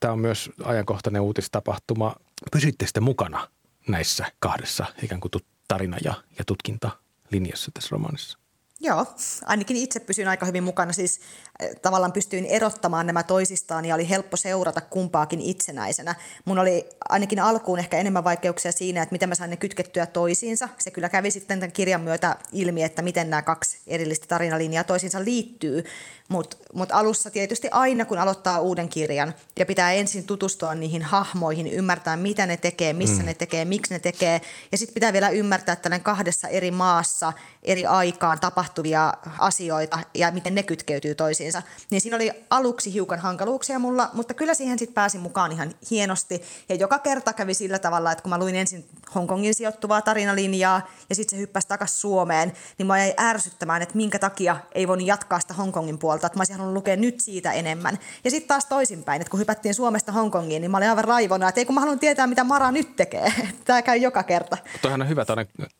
Tämä 0.00 0.12
on 0.12 0.18
myös 0.18 0.50
ajankohtainen 0.64 1.22
uutistapahtuma 1.22 2.14
Pysytte 2.52 2.86
sitten 2.86 3.02
mukana 3.02 3.48
näissä 3.88 4.32
kahdessa 4.38 4.86
ikään 5.02 5.20
kuin 5.20 5.32
tarina- 5.68 5.98
ja, 6.04 6.14
ja 6.38 6.44
tutkintalinjassa 6.44 7.70
tässä 7.74 7.88
romaanissa? 7.92 8.39
Joo, 8.82 9.06
ainakin 9.44 9.76
itse 9.76 10.00
pysyin 10.00 10.28
aika 10.28 10.46
hyvin 10.46 10.64
mukana. 10.64 10.92
Siis 10.92 11.20
eh, 11.60 11.76
tavallaan 11.82 12.12
pystyin 12.12 12.44
erottamaan 12.44 13.06
nämä 13.06 13.22
toisistaan 13.22 13.84
ja 13.84 13.94
oli 13.94 14.08
helppo 14.08 14.36
seurata 14.36 14.80
kumpaakin 14.80 15.40
itsenäisenä. 15.40 16.14
Mun 16.44 16.58
oli 16.58 16.88
ainakin 17.08 17.40
alkuun 17.40 17.78
ehkä 17.78 17.98
enemmän 17.98 18.24
vaikeuksia 18.24 18.72
siinä, 18.72 19.02
että 19.02 19.12
miten 19.12 19.28
mä 19.28 19.34
sain 19.34 19.50
ne 19.50 19.56
kytkettyä 19.56 20.06
toisiinsa. 20.06 20.68
Se 20.78 20.90
kyllä 20.90 21.08
kävi 21.08 21.30
sitten 21.30 21.60
tämän 21.60 21.72
kirjan 21.72 22.00
myötä 22.00 22.36
ilmi, 22.52 22.82
että 22.82 23.02
miten 23.02 23.30
nämä 23.30 23.42
kaksi 23.42 23.78
erillistä 23.86 24.26
tarinalinjaa 24.26 24.84
toisiinsa 24.84 25.24
liittyy. 25.24 25.84
Mutta 26.28 26.56
mut 26.74 26.92
alussa 26.92 27.30
tietysti 27.30 27.68
aina, 27.70 28.04
kun 28.04 28.18
aloittaa 28.18 28.60
uuden 28.60 28.88
kirjan 28.88 29.34
ja 29.58 29.66
pitää 29.66 29.92
ensin 29.92 30.24
tutustua 30.24 30.74
niihin 30.74 31.02
hahmoihin, 31.02 31.66
ymmärtää 31.66 32.16
mitä 32.16 32.46
ne 32.46 32.56
tekee, 32.56 32.92
missä 32.92 33.22
mm. 33.22 33.26
ne 33.26 33.34
tekee, 33.34 33.64
miksi 33.64 33.94
ne 33.94 33.98
tekee. 33.98 34.40
Ja 34.72 34.78
sitten 34.78 34.94
pitää 34.94 35.12
vielä 35.12 35.30
ymmärtää, 35.30 35.72
että 35.72 35.98
kahdessa 35.98 36.48
eri 36.48 36.70
maassa 36.70 37.32
eri 37.62 37.86
aikaan 37.86 38.40
tapahtuvia 38.40 39.14
asioita 39.38 39.98
ja 40.14 40.30
miten 40.30 40.54
ne 40.54 40.62
kytkeytyy 40.62 41.14
toisiinsa. 41.14 41.62
Niin 41.90 42.00
siinä 42.00 42.16
oli 42.16 42.32
aluksi 42.50 42.92
hiukan 42.92 43.18
hankaluuksia 43.18 43.78
mulla, 43.78 44.10
mutta 44.12 44.34
kyllä 44.34 44.54
siihen 44.54 44.78
sitten 44.78 44.94
pääsin 44.94 45.20
mukaan 45.20 45.52
ihan 45.52 45.74
hienosti. 45.90 46.42
Ja 46.68 46.74
joka 46.74 46.98
kerta 46.98 47.32
kävi 47.32 47.54
sillä 47.54 47.78
tavalla, 47.78 48.12
että 48.12 48.22
kun 48.22 48.30
mä 48.30 48.38
luin 48.38 48.56
ensin 48.56 48.88
Hongkongin 49.14 49.54
sijoittuvaa 49.54 50.02
tarinalinjaa 50.02 50.90
ja 51.08 51.14
sitten 51.14 51.36
se 51.36 51.40
hyppäsi 51.40 51.68
takaisin 51.68 51.98
Suomeen, 51.98 52.52
niin 52.78 52.86
mä 52.86 52.98
jäi 52.98 53.14
ärsyttämään, 53.20 53.82
että 53.82 53.96
minkä 53.96 54.18
takia 54.18 54.56
ei 54.72 54.88
voinut 54.88 55.06
jatkaa 55.06 55.40
sitä 55.40 55.54
Hongkongin 55.54 55.98
puolta, 55.98 56.26
että 56.26 56.38
mä 56.38 56.40
olisin 56.40 56.56
halunnut 56.56 56.74
lukea 56.74 56.96
nyt 56.96 57.20
siitä 57.20 57.52
enemmän. 57.52 57.98
Ja 58.24 58.30
sitten 58.30 58.48
taas 58.48 58.64
toisinpäin, 58.64 59.20
että 59.20 59.30
kun 59.30 59.40
hypättiin 59.40 59.74
Suomesta 59.74 60.12
Hongkongiin, 60.12 60.60
niin 60.60 60.70
mä 60.70 60.76
olin 60.76 60.88
aivan 60.88 61.04
raivona, 61.04 61.48
että 61.48 61.60
ei 61.60 61.64
kun 61.64 61.74
mä 61.74 61.80
haluan 61.80 61.98
tietää, 61.98 62.26
mitä 62.26 62.44
Mara 62.44 62.70
nyt 62.70 62.96
tekee. 62.96 63.32
Tämä 63.64 63.82
käy 63.82 63.96
joka 63.96 64.22
kerta. 64.22 64.56
Tuohan 64.82 65.02
on 65.02 65.08
hyvä 65.08 65.24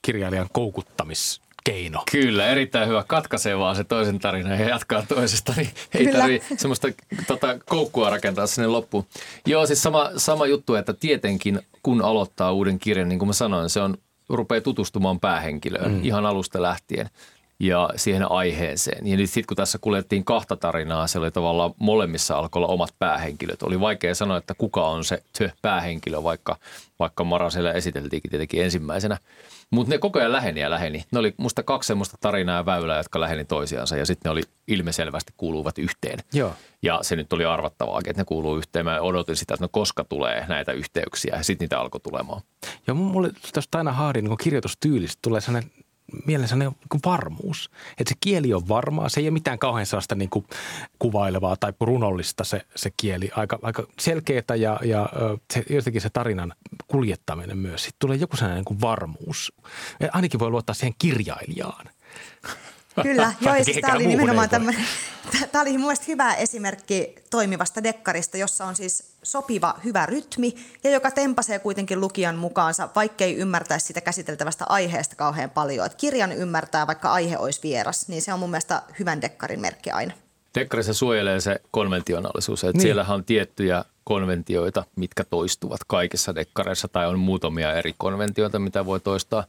kirjailijan 0.03 0.49
koukuttamis 0.53 1.41
keino. 1.71 2.03
Kyllä, 2.11 2.47
erittäin 2.47 2.89
hyvä. 2.89 3.05
Katkaisee 3.07 3.59
vaan 3.59 3.77
se 3.77 3.85
toisen 3.85 4.19
tarina 4.19 4.55
ja 4.55 4.69
jatkaa 4.69 5.03
toisesta, 5.09 5.53
niin 5.57 5.71
ei 5.95 6.05
Kyllä. 6.05 6.19
tarvitse 6.19 6.57
semmoista 6.57 6.89
tota, 7.27 7.59
koukkua 7.69 8.11
rakentaa 8.11 8.47
sinne 8.47 8.67
loppuun. 8.67 9.07
Joo, 9.47 9.67
siis 9.67 9.83
sama, 9.83 10.11
sama 10.17 10.47
juttu, 10.47 10.75
että 10.75 10.93
tietenkin 10.93 11.61
kun 11.83 12.03
aloittaa 12.03 12.53
uuden 12.53 12.79
kirjan, 12.79 13.09
niin 13.09 13.19
kuin 13.19 13.29
mä 13.29 13.33
sanoin, 13.33 13.71
se 13.71 13.81
on 13.81 13.97
rupeaa 14.29 14.61
tutustumaan 14.61 15.21
päähenkilöön 15.21 15.93
mm. 15.93 16.01
ihan 16.05 16.27
alusta 16.27 16.63
lähtien 16.63 17.11
ja 17.61 17.91
siihen 17.97 18.31
aiheeseen. 18.31 19.07
Ja 19.07 19.17
nyt 19.17 19.31
sitten 19.31 19.47
kun 19.47 19.57
tässä 19.57 19.79
kuljettiin 19.81 20.25
kahta 20.25 20.57
tarinaa, 20.57 21.07
se 21.07 21.19
oli 21.19 21.31
tavallaan 21.31 21.75
molemmissa 21.79 22.39
alkoi 22.39 22.61
olla 22.61 22.73
omat 22.73 22.95
päähenkilöt. 22.99 23.63
Oli 23.63 23.81
vaikea 23.81 24.15
sanoa, 24.15 24.37
että 24.37 24.55
kuka 24.55 24.89
on 24.89 25.05
se 25.05 25.23
päähenkilö, 25.63 26.23
vaikka, 26.23 26.57
vaikka 26.99 27.25
Mara 27.25 27.51
siellä 27.51 27.73
esiteltiinkin 27.73 28.31
tietenkin 28.31 28.65
ensimmäisenä. 28.65 29.19
Mutta 29.71 29.91
ne 29.91 29.99
koko 29.99 30.19
ajan 30.19 30.33
läheni 30.33 30.61
ja 30.61 30.71
läheni. 30.71 31.05
Ne 31.13 31.19
oli 31.19 31.35
musta 31.37 31.63
kaksi 31.63 31.87
semmoista 31.87 32.17
tarinaa 32.21 32.57
ja 32.57 32.67
väylää, 32.67 32.97
jotka 32.97 33.21
läheni 33.21 33.45
toisiansa 33.45 33.97
ja 33.97 34.07
sitten 34.07 34.31
ne 34.31 34.33
oli 34.33 34.43
ilmiselvästi 34.69 35.33
kuuluvat 35.37 35.79
yhteen. 35.79 36.19
Joo. 36.33 36.55
Ja 36.83 36.99
se 37.03 37.17
nyt 37.17 37.33
oli 37.33 37.45
arvattavaa, 37.45 38.01
että 38.07 38.21
ne 38.21 38.25
kuuluu 38.25 38.57
yhteen. 38.57 38.85
Mä 38.85 39.01
odotin 39.01 39.37
sitä, 39.37 39.55
että 39.55 39.65
no 39.65 39.69
koska 39.73 40.05
tulee 40.05 40.47
näitä 40.49 40.73
yhteyksiä 40.73 41.37
ja 41.37 41.43
sitten 41.43 41.65
niitä 41.65 41.81
alkoi 41.81 42.01
tulemaan. 42.01 42.43
Joo, 42.87 42.95
mulle 42.95 43.31
tuosta 43.55 43.79
aina 43.79 43.93
Haadin 43.93 44.25
niin 44.25 44.39
kirjoitustyylistä 44.39 45.19
tulee 45.23 45.41
sellainen 45.41 45.71
sellainen 46.27 46.77
niin 46.93 47.01
varmuus. 47.05 47.71
Että 47.99 48.09
se 48.09 48.15
kieli 48.21 48.55
on 48.55 48.69
varmaa, 48.69 49.09
se 49.09 49.21
ei 49.21 49.25
ole 49.27 49.31
mitään 49.31 49.59
kauhean 49.59 49.87
sellaista 49.87 50.15
niin 50.15 50.31
kuin 50.31 50.47
kuvailevaa 50.99 51.57
tai 51.57 51.73
runollista 51.81 52.45
se, 52.45 52.67
se 52.77 52.91
kieli. 52.97 53.31
Aika, 53.37 53.59
aika 53.63 53.87
selkeätä 53.99 54.55
ja, 54.55 54.81
ja 54.85 55.09
se, 55.53 55.65
jotenkin 55.71 56.03
se 56.03 56.11
tarinan 56.11 56.53
kuljettaminen 56.87 57.59
myös. 57.59 57.83
Sitten 57.83 57.99
tulee 57.99 58.17
joku 58.17 58.37
sellainen 58.37 58.57
niin 58.57 58.65
kuin 58.65 58.81
varmuus. 58.81 59.53
Ainakin 60.13 60.41
voi 60.41 60.51
luottaa 60.51 60.75
siihen 60.75 60.95
kirjailijaan. 60.99 61.87
Kyllä, 63.03 63.33
joo, 63.41 63.55
ja 63.55 63.65
siis 63.65 63.79
tämä 63.81 63.95
oli 63.95 64.07
nimenomaan 64.07 64.49
tämmöinen, 64.49 64.85
tämä 65.53 65.63
oli 65.63 65.79
mielestäni 65.79 66.09
hyvä 66.09 66.35
esimerkki 66.35 67.15
toimivasta 67.31 67.83
dekkarista, 67.83 68.37
jossa 68.37 68.65
on 68.65 68.77
siis 68.77 69.13
sopiva 69.23 69.75
hyvä 69.85 70.07
rytmi 70.07 70.55
ja 70.85 70.91
joka 70.91 71.11
tempasee 71.11 71.59
kuitenkin 71.59 72.01
lukijan 72.01 72.37
mukaansa, 72.37 72.89
vaikkei 72.97 73.37
ymmärtäisi 73.37 73.87
sitä 73.87 74.01
käsiteltävästä 74.01 74.65
aiheesta 74.69 75.17
kauhean 75.17 75.51
paljon. 75.51 75.87
Et 75.87 75.95
kirjan 75.95 76.33
ymmärtää, 76.33 76.87
vaikka 76.87 77.13
aihe 77.13 77.39
olisi 77.39 77.61
vieras, 77.63 78.09
niin 78.09 78.23
se 78.23 78.33
on 78.33 78.39
mun 78.39 78.51
mielestä 78.51 78.83
hyvän 78.99 79.23
dekkarin 79.23 79.61
merkki 79.61 79.91
aina. 79.91 80.15
Dekkarissa 80.55 80.95
suojelee 80.95 81.41
se 81.41 81.61
konventionaalisuus, 81.71 82.65
että 82.65 82.73
niin. 82.73 82.83
siellähän 82.83 83.17
on 83.17 83.25
tiettyjä 83.25 83.85
konventioita, 84.05 84.85
mitkä 84.97 85.25
toistuvat 85.25 85.81
kaikissa 85.87 86.35
dekkareissa 86.35 86.89
tai 86.89 87.07
on 87.07 87.19
muutamia 87.19 87.75
eri 87.75 87.95
konventioita, 87.99 88.59
mitä 88.59 88.87
voi 88.87 89.01
toistaa. 89.01 89.45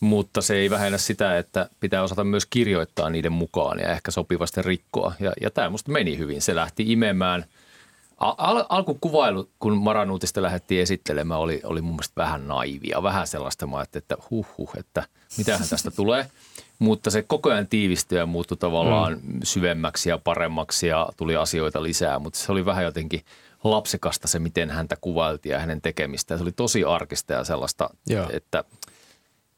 Mutta 0.00 0.40
se 0.40 0.56
ei 0.56 0.70
vähennä 0.70 0.98
sitä, 0.98 1.38
että 1.38 1.68
pitää 1.80 2.02
osata 2.02 2.24
myös 2.24 2.46
kirjoittaa 2.46 3.10
niiden 3.10 3.32
mukaan 3.32 3.78
ja 3.78 3.92
ehkä 3.92 4.10
sopivasti 4.10 4.62
rikkoa. 4.62 5.12
Ja, 5.20 5.32
ja 5.40 5.50
tämä 5.50 5.70
musta 5.70 5.92
meni 5.92 6.18
hyvin. 6.18 6.42
Se 6.42 6.54
lähti 6.54 6.92
imemään– 6.92 7.44
Al- 8.20 8.64
alkukuvailu, 8.68 9.50
kun 9.58 9.76
Maranuutista 9.76 10.42
lähdettiin 10.42 10.82
esittelemään, 10.82 11.40
oli, 11.40 11.60
oli 11.64 11.80
mun 11.80 11.92
mielestä 11.92 12.12
vähän 12.16 12.48
naivia. 12.48 13.02
Vähän 13.02 13.26
sellaista, 13.26 13.66
mä 13.66 13.84
että 13.94 14.16
huh, 14.30 14.46
huh 14.58 14.70
että 14.76 15.02
mitähän 15.38 15.68
tästä 15.68 15.90
tulee. 15.90 16.26
Mutta 16.78 17.10
se 17.10 17.22
koko 17.22 17.50
ajan 17.50 17.66
tiivistyi 17.66 18.18
ja 18.18 18.26
muuttui 18.26 18.56
tavallaan 18.56 19.12
mm. 19.12 19.40
syvemmäksi 19.44 20.08
ja 20.08 20.18
paremmaksi 20.18 20.86
ja 20.86 21.08
tuli 21.16 21.36
asioita 21.36 21.82
lisää. 21.82 22.18
Mutta 22.18 22.38
se 22.38 22.52
oli 22.52 22.64
vähän 22.64 22.84
jotenkin 22.84 23.24
lapsekasta 23.64 24.28
se, 24.28 24.38
miten 24.38 24.70
häntä 24.70 24.96
kuvailtiin 25.00 25.52
ja 25.52 25.58
hänen 25.58 25.82
tekemistä. 25.82 26.36
Se 26.36 26.42
oli 26.42 26.52
tosi 26.52 26.84
arkista 26.84 27.32
ja 27.32 27.44
sellaista, 27.44 27.90
Joo. 28.06 28.30
että– 28.32 28.64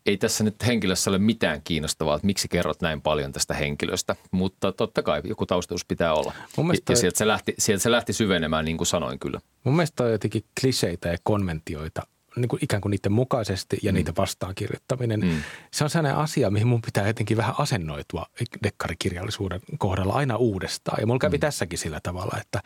ei 0.06 0.16
tässä 0.16 0.44
nyt 0.44 0.66
henkilössä 0.66 1.10
ole 1.10 1.18
mitään 1.18 1.62
kiinnostavaa, 1.64 2.16
että 2.16 2.26
miksi 2.26 2.48
kerrot 2.48 2.80
näin 2.80 3.02
paljon 3.02 3.32
tästä 3.32 3.54
henkilöstä, 3.54 4.16
mutta 4.30 4.72
totta 4.72 5.02
kai 5.02 5.22
joku 5.24 5.46
taustaus 5.46 5.84
pitää 5.84 6.14
olla. 6.14 6.32
Mun 6.56 6.66
ja, 6.74 6.80
toi... 6.84 6.92
ja 6.92 6.96
sieltä, 6.96 7.18
se 7.18 7.26
lähti, 7.26 7.54
sieltä 7.58 7.82
se 7.82 7.90
lähti 7.90 8.12
syvenemään, 8.12 8.64
niin 8.64 8.76
kuin 8.76 8.86
sanoin 8.86 9.18
kyllä. 9.18 9.40
Mun 9.64 9.76
mielestä 9.76 10.04
on 10.04 10.12
jotenkin 10.12 10.44
kliseitä 10.60 11.08
ja 11.08 11.18
konventioita 11.22 12.02
niin 12.36 12.48
kuin 12.48 12.64
ikään 12.64 12.80
kuin 12.80 12.90
niiden 12.90 13.12
mukaisesti 13.12 13.78
ja 13.82 13.92
mm. 13.92 13.94
niitä 13.94 14.12
vastaan 14.16 14.54
kirjoittaminen. 14.54 15.20
Mm. 15.20 15.42
Se 15.70 15.84
on 15.84 15.90
sellainen 15.90 16.20
asia, 16.20 16.50
mihin 16.50 16.66
mun 16.66 16.82
pitää 16.82 17.06
jotenkin 17.06 17.36
vähän 17.36 17.54
asennoitua 17.58 18.26
dekkarikirjallisuuden 18.62 19.60
kohdalla 19.78 20.12
aina 20.12 20.36
uudestaan. 20.36 21.00
Ja 21.00 21.06
mulla 21.06 21.18
kävi 21.18 21.36
mm. 21.36 21.40
tässäkin 21.40 21.78
sillä 21.78 22.00
tavalla, 22.02 22.38
että 22.40 22.62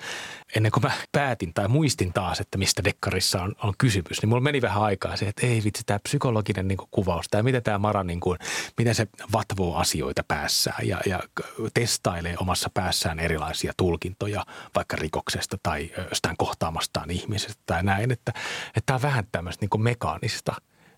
ennen 0.56 0.72
kuin 0.72 0.82
mä 0.84 0.90
päätin 1.12 1.54
tai 1.54 1.68
muistin 1.68 2.12
taas, 2.12 2.40
että 2.40 2.58
mistä 2.58 2.84
dekkarissa 2.84 3.42
on, 3.42 3.54
on 3.62 3.74
kysymys, 3.78 4.22
niin 4.22 4.28
mulla 4.28 4.40
meni 4.40 4.62
vähän 4.62 4.82
aikaa 4.82 5.16
se, 5.16 5.28
että 5.28 5.46
ei 5.46 5.62
vitsi, 5.64 5.82
tämä 5.86 5.98
psykologinen 5.98 6.68
niin 6.68 6.78
kuin 6.78 6.88
kuvaus, 6.90 7.26
tämä 7.30 7.42
miten 7.42 7.62
tämä 7.62 7.78
Mara, 7.78 8.04
niin 8.04 8.20
kuin, 8.20 8.38
miten 8.78 8.94
se 8.94 9.06
vatvoo 9.32 9.76
asioita 9.76 10.22
päässään 10.28 10.88
ja, 10.88 11.00
ja 11.06 11.22
testailee 11.74 12.34
omassa 12.38 12.70
päässään 12.74 13.18
erilaisia 13.18 13.72
tulkintoja 13.76 14.46
vaikka 14.74 14.96
rikoksesta 14.96 15.56
tai 15.62 15.90
jostain 16.10 16.36
kohtaamastaan 16.36 17.10
ihmisestä 17.10 17.62
tai 17.66 17.82
näin, 17.82 18.10
että, 18.12 18.32
että 18.66 18.82
tämä 18.86 18.94
on 18.94 19.02
vähän 19.02 19.24
tämmöistä 19.32 19.55
tämmöistä 19.56 19.62
niin 19.62 19.70
kuin 19.70 19.82
mekaanista. 19.82 20.54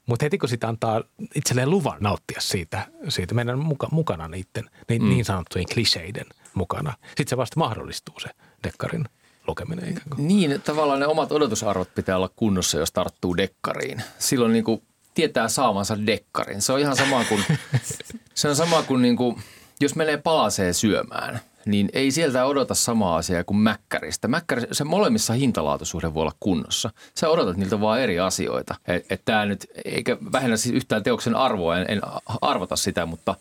Mutta 0.07 0.25
heti 0.25 0.39
kun 0.39 0.49
sitä 0.49 0.69
antaa 0.69 1.03
itselleen 1.35 1.71
luvan 1.71 1.99
nauttia 2.01 2.41
siitä, 2.41 2.87
siitä 3.09 3.35
meidän 3.35 3.59
muka, 3.59 3.89
mukana 3.93 4.29
niiden 4.29 4.71
niin, 4.89 5.03
mm. 5.03 5.09
niin 5.09 5.25
sanottujen 5.25 5.69
kliseiden 5.75 6.27
mukana, 6.55 6.95
sitten 7.09 7.29
se 7.29 7.37
vasta 7.37 7.61
mahdollistuu 7.61 8.21
se 8.21 8.29
dekkarin 8.65 9.05
lukeminen 9.47 9.89
ikään 9.89 10.09
kuin. 10.15 10.29
Niin, 10.29 10.63
tavallaan 10.63 11.01
ne 11.01 11.07
omat 11.07 11.33
odotusarvot 11.33 11.95
pitää 11.95 12.17
olla 12.17 12.31
kunnossa, 12.37 12.79
jos 12.79 12.93
tarttuu 12.93 13.37
dekkariin. 13.37 14.03
Silloin 14.19 14.53
niin 14.53 14.65
kuin 14.65 14.83
tietää 15.15 15.49
saamansa 15.49 16.07
dekkarin. 16.07 16.63
Se 16.63 16.73
on 16.73 16.81
ihan 16.81 16.97
sama 16.97 17.25
kuin, 17.25 17.45
se 18.35 18.49
on 18.49 18.57
sama 18.57 18.83
kuin, 18.83 19.03
niin 19.03 19.17
kuin 19.17 19.43
jos 19.81 19.95
menee 19.95 20.17
palaseen 20.17 20.75
syömään– 20.75 21.41
niin 21.67 21.89
ei 21.93 22.11
sieltä 22.11 22.47
odota 22.47 22.75
samaa 22.75 23.17
asiaa 23.17 23.45
kuin 23.45 23.59
Mäkkäristä. 23.59 24.29
Mäkkäri, 24.29 24.63
se 24.73 24.85
molemmissa 24.85 25.33
hintalaatuisuuden 25.33 26.15
voi 26.15 26.21
olla 26.21 26.33
kunnossa. 26.41 26.91
Sä 27.15 27.29
odotat 27.29 27.57
niiltä 27.57 27.81
vaan 27.81 28.01
eri 28.01 28.21
asioita. 28.21 28.75
Että 29.11 29.43
et 29.43 29.49
nyt, 29.49 29.67
eikä 29.85 30.17
vähennä 30.33 30.57
siis 30.57 30.75
yhtään 30.75 31.03
teoksen 31.03 31.35
arvoa, 31.35 31.79
en, 31.79 31.87
en 31.89 32.01
arvota 32.41 32.77
sitä, 32.77 33.07
mutta 33.07 33.35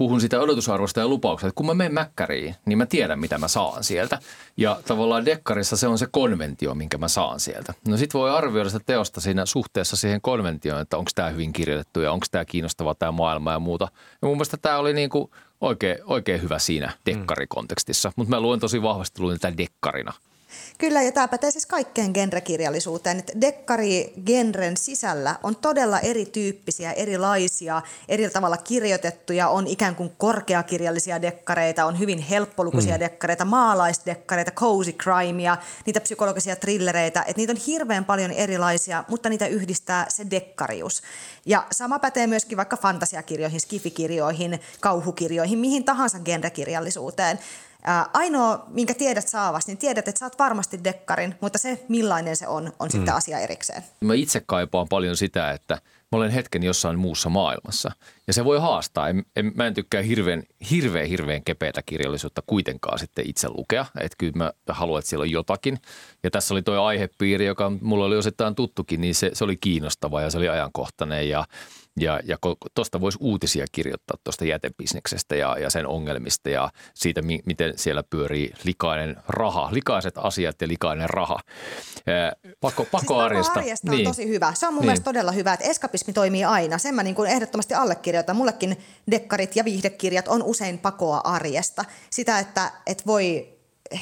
puhun 0.00 0.20
sitä 0.20 0.40
odotusarvosta 0.40 1.00
ja 1.00 1.08
lupauksesta, 1.08 1.48
että 1.48 1.56
kun 1.56 1.66
mä 1.66 1.74
menen 1.74 1.94
Mäkkäriin, 1.94 2.54
niin 2.66 2.78
mä 2.78 2.86
tiedän, 2.86 3.20
mitä 3.20 3.38
mä 3.38 3.48
saan 3.48 3.84
sieltä. 3.84 4.18
Ja 4.56 4.80
tavallaan 4.86 5.24
dekkarissa 5.24 5.76
se 5.76 5.88
on 5.88 5.98
se 5.98 6.06
konventio, 6.10 6.74
minkä 6.74 6.98
mä 6.98 7.08
saan 7.08 7.40
sieltä. 7.40 7.74
No 7.88 7.96
sit 7.96 8.14
voi 8.14 8.30
arvioida 8.30 8.70
sitä 8.70 8.84
teosta 8.86 9.20
siinä 9.20 9.46
suhteessa 9.46 9.96
siihen 9.96 10.20
konventioon, 10.20 10.80
että 10.80 10.96
onko 10.96 11.10
tämä 11.14 11.28
hyvin 11.28 11.52
kirjoitettu 11.52 12.00
ja 12.00 12.12
onko 12.12 12.26
tämä 12.30 12.44
kiinnostava 12.44 12.94
tämä 12.94 13.12
maailma 13.12 13.52
ja 13.52 13.58
muuta. 13.58 13.88
Ja 14.22 14.28
mun 14.28 14.36
mielestä 14.36 14.56
tämä 14.56 14.78
oli 14.78 14.92
niin 14.92 15.10
kuin 15.10 15.30
oikein, 15.60 15.98
oikein 16.04 16.42
hyvä 16.42 16.58
siinä 16.58 16.92
dekkarikontekstissa, 17.06 18.12
mutta 18.16 18.30
mä 18.30 18.40
luen 18.40 18.60
tosi 18.60 18.82
vahvasti 18.82 19.20
luin 19.20 19.40
tätä 19.40 19.56
dekkarina– 19.56 20.12
Kyllä, 20.78 21.02
ja 21.02 21.12
tämä 21.12 21.28
pätee 21.28 21.50
siis 21.50 21.66
kaikkeen 21.66 22.10
genrekirjallisuuteen. 22.14 23.18
Että 23.18 23.40
dekkari-genren 23.40 24.76
sisällä 24.76 25.36
on 25.42 25.56
todella 25.56 26.00
erityyppisiä, 26.00 26.92
erilaisia, 26.92 27.82
eri 28.08 28.30
tavalla 28.30 28.56
kirjoitettuja. 28.56 29.48
On 29.48 29.66
ikään 29.66 29.96
kuin 29.96 30.12
korkeakirjallisia 30.18 31.22
dekkareita, 31.22 31.84
on 31.84 31.98
hyvin 31.98 32.18
helppolukuisia 32.18 32.94
mm. 32.94 33.00
dekkareita, 33.00 33.44
maalaisdekkareita, 33.44 34.50
cozy 34.50 34.92
crimea, 34.92 35.56
niitä 35.86 36.00
psykologisia 36.00 36.56
trillereitä. 36.56 37.20
Että 37.20 37.36
niitä 37.36 37.52
on 37.52 37.60
hirveän 37.66 38.04
paljon 38.04 38.30
erilaisia, 38.30 39.04
mutta 39.08 39.28
niitä 39.28 39.46
yhdistää 39.46 40.06
se 40.08 40.26
dekkarius. 40.30 41.02
Ja 41.46 41.66
sama 41.72 41.98
pätee 41.98 42.26
myöskin 42.26 42.56
vaikka 42.56 42.76
fantasiakirjoihin, 42.76 43.60
skifikirjoihin, 43.60 44.60
kauhukirjoihin, 44.80 45.58
mihin 45.58 45.84
tahansa 45.84 46.18
genrekirjallisuuteen. 46.18 47.38
Ainoa, 48.12 48.64
minkä 48.68 48.94
tiedät 48.94 49.28
saavasi, 49.28 49.66
niin 49.66 49.78
tiedät, 49.78 50.08
että 50.08 50.18
saat 50.18 50.38
varmasti 50.38 50.84
dekkarin, 50.84 51.34
mutta 51.40 51.58
se 51.58 51.84
millainen 51.88 52.36
se 52.36 52.48
on, 52.48 52.72
on 52.78 52.90
sitten 52.90 53.12
mm. 53.12 53.16
asia 53.16 53.38
erikseen. 53.38 53.82
Mä 54.00 54.14
itse 54.14 54.42
kaipaan 54.46 54.88
paljon 54.88 55.16
sitä, 55.16 55.50
että 55.50 55.78
mä 56.12 56.16
olen 56.16 56.30
hetken 56.30 56.62
jossain 56.62 56.98
muussa 56.98 57.28
maailmassa. 57.28 57.92
Ja 58.26 58.32
se 58.32 58.44
voi 58.44 58.60
haastaa. 58.60 59.08
En, 59.08 59.24
en, 59.36 59.52
mä 59.54 59.66
en 59.66 59.74
tykkää 59.74 60.02
hirveän, 60.02 60.42
hirveän, 60.70 61.06
hirveän 61.06 61.44
kepeätä 61.44 61.82
kirjallisuutta 61.86 62.42
kuitenkaan 62.46 62.98
sitten 62.98 63.28
itse 63.28 63.48
lukea. 63.48 63.86
Että 64.00 64.16
kyllä 64.18 64.32
mä 64.36 64.52
haluan, 64.68 64.98
että 64.98 65.08
siellä 65.08 65.22
on 65.22 65.30
jotakin. 65.30 65.78
Ja 66.22 66.30
tässä 66.30 66.54
oli 66.54 66.62
tuo 66.62 66.82
aihepiiri, 66.82 67.46
joka 67.46 67.72
mulla 67.80 68.04
oli 68.04 68.16
osittain 68.16 68.54
tuttukin, 68.54 69.00
niin 69.00 69.14
se, 69.14 69.30
se 69.32 69.44
oli 69.44 69.56
kiinnostava 69.56 70.20
ja 70.20 70.30
se 70.30 70.38
oli 70.38 70.48
ajankohtainen. 70.48 71.28
Ja 71.28 71.44
ja, 72.00 72.20
ja 72.24 72.36
tuosta 72.74 73.00
voisi 73.00 73.18
uutisia 73.20 73.66
kirjoittaa 73.72 74.16
tuosta 74.24 74.44
jätebisneksestä 74.44 75.36
ja, 75.36 75.58
ja 75.58 75.70
sen 75.70 75.86
ongelmista 75.86 76.50
ja 76.50 76.70
siitä, 76.94 77.22
mi, 77.22 77.40
miten 77.44 77.72
siellä 77.76 78.02
pyörii 78.02 78.52
likainen 78.64 79.16
raha, 79.28 79.68
likaiset 79.72 80.14
asiat 80.16 80.60
ja 80.60 80.68
likainen 80.68 81.10
raha. 81.10 81.40
Pakko, 82.60 82.84
pakko 82.84 83.14
siis 83.14 83.24
arjesta. 83.24 83.60
arjesta 83.60 83.90
niin. 83.90 84.06
on 84.06 84.10
tosi 84.10 84.28
hyvä. 84.28 84.54
Se 84.54 84.66
on 84.66 84.74
mun 84.74 84.80
niin. 84.80 84.86
mielestä 84.86 85.04
todella 85.04 85.32
hyvä, 85.32 85.52
että 85.52 85.64
eskapismi 86.00 86.12
toimii 86.14 86.44
aina. 86.44 86.78
Sen 86.78 86.94
mä 86.94 87.02
niin 87.02 87.14
kuin 87.14 87.30
ehdottomasti 87.30 87.74
allekirjoitan. 87.74 88.36
Mullekin 88.36 88.76
dekkarit 89.10 89.56
ja 89.56 89.64
viihdekirjat 89.64 90.28
on 90.28 90.42
usein 90.42 90.78
pakoa 90.78 91.20
arjesta. 91.24 91.84
Sitä, 92.10 92.38
että, 92.38 92.72
että 92.86 93.04
voi 93.06 93.48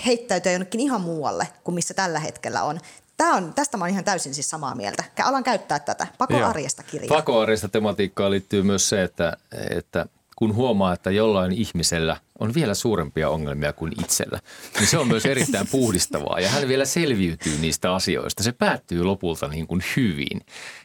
heittäytyä 0.07 0.53
jonnekin 0.53 0.81
ihan 0.81 1.01
muualle 1.01 1.49
kuin 1.65 1.75
missä 1.75 1.95
tällä 1.95 2.19
hetkellä 2.19 2.63
on. 2.63 2.81
Tämä 3.17 3.35
on, 3.35 3.55
tästä 3.55 3.77
mä 3.77 3.85
olen 3.85 3.93
ihan 3.93 4.05
täysin 4.05 4.35
siis 4.35 4.51
samaa 4.51 4.75
mieltä. 4.75 5.05
Alan 5.25 5.45
käyttää 5.45 5.79
tätä 5.79 6.07
pakoarjesta 6.19 6.83
kirjaa. 6.83 7.17
Pakoarjesta 7.17 7.69
tematiikkaan 7.69 8.31
liittyy 8.31 8.63
myös 8.63 8.89
se, 8.89 9.03
että, 9.03 9.37
että 9.71 10.07
kun 10.37 10.55
huomaa, 10.55 10.93
että 10.93 11.11
jollain 11.11 11.53
ihmisellä 11.53 12.17
on 12.39 12.55
vielä 12.55 12.75
suurempia 12.75 13.29
ongelmia 13.29 13.73
kuin 13.73 13.93
itsellä, 14.01 14.41
niin 14.79 14.87
se 14.87 14.99
on 14.99 15.09
myös 15.09 15.27
erittäin 15.27 15.69
puhdistavaa 15.71 16.41
ja 16.41 16.49
hän 16.49 16.69
vielä 16.69 16.85
selviytyy 16.85 17.59
niistä 17.59 17.95
asioista. 17.95 18.43
Se 18.43 18.53
päättyy 18.53 19.03
lopulta 19.05 19.49
niin 19.49 19.67
kuin 19.67 19.83
hyvin. 19.97 20.41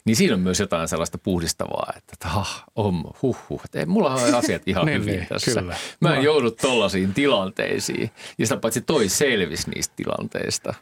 Niin 0.06 0.16
siinä 0.16 0.34
on 0.34 0.39
myös 0.39 0.60
jotain 0.60 0.88
sellaista 0.88 1.18
puhdistavaa, 1.18 1.94
että 1.98 2.28
ah, 2.28 2.63
on, 2.76 3.04
huh, 3.22 3.38
huh. 3.50 3.62
Että 3.66 3.86
mulla 3.86 4.13
on 4.13 4.36
asiat 4.36 4.68
ihan 4.68 4.86
niin, 4.88 5.02
hyvin 5.02 5.16
niin, 5.16 5.28
tässä. 5.28 5.62
Kyllä. 5.62 5.78
Mä 6.02 6.16
en 6.16 6.24
joudu 6.24 6.52
tollaisiin 6.52 7.13
tilanteisiin. 7.13 8.12
Ja 8.38 8.46
sitä 8.46 8.58
paitsi 8.58 8.82
toi 8.82 9.10
selvisi 9.10 9.70
niistä 9.70 9.94
tilanteista. 9.96 10.74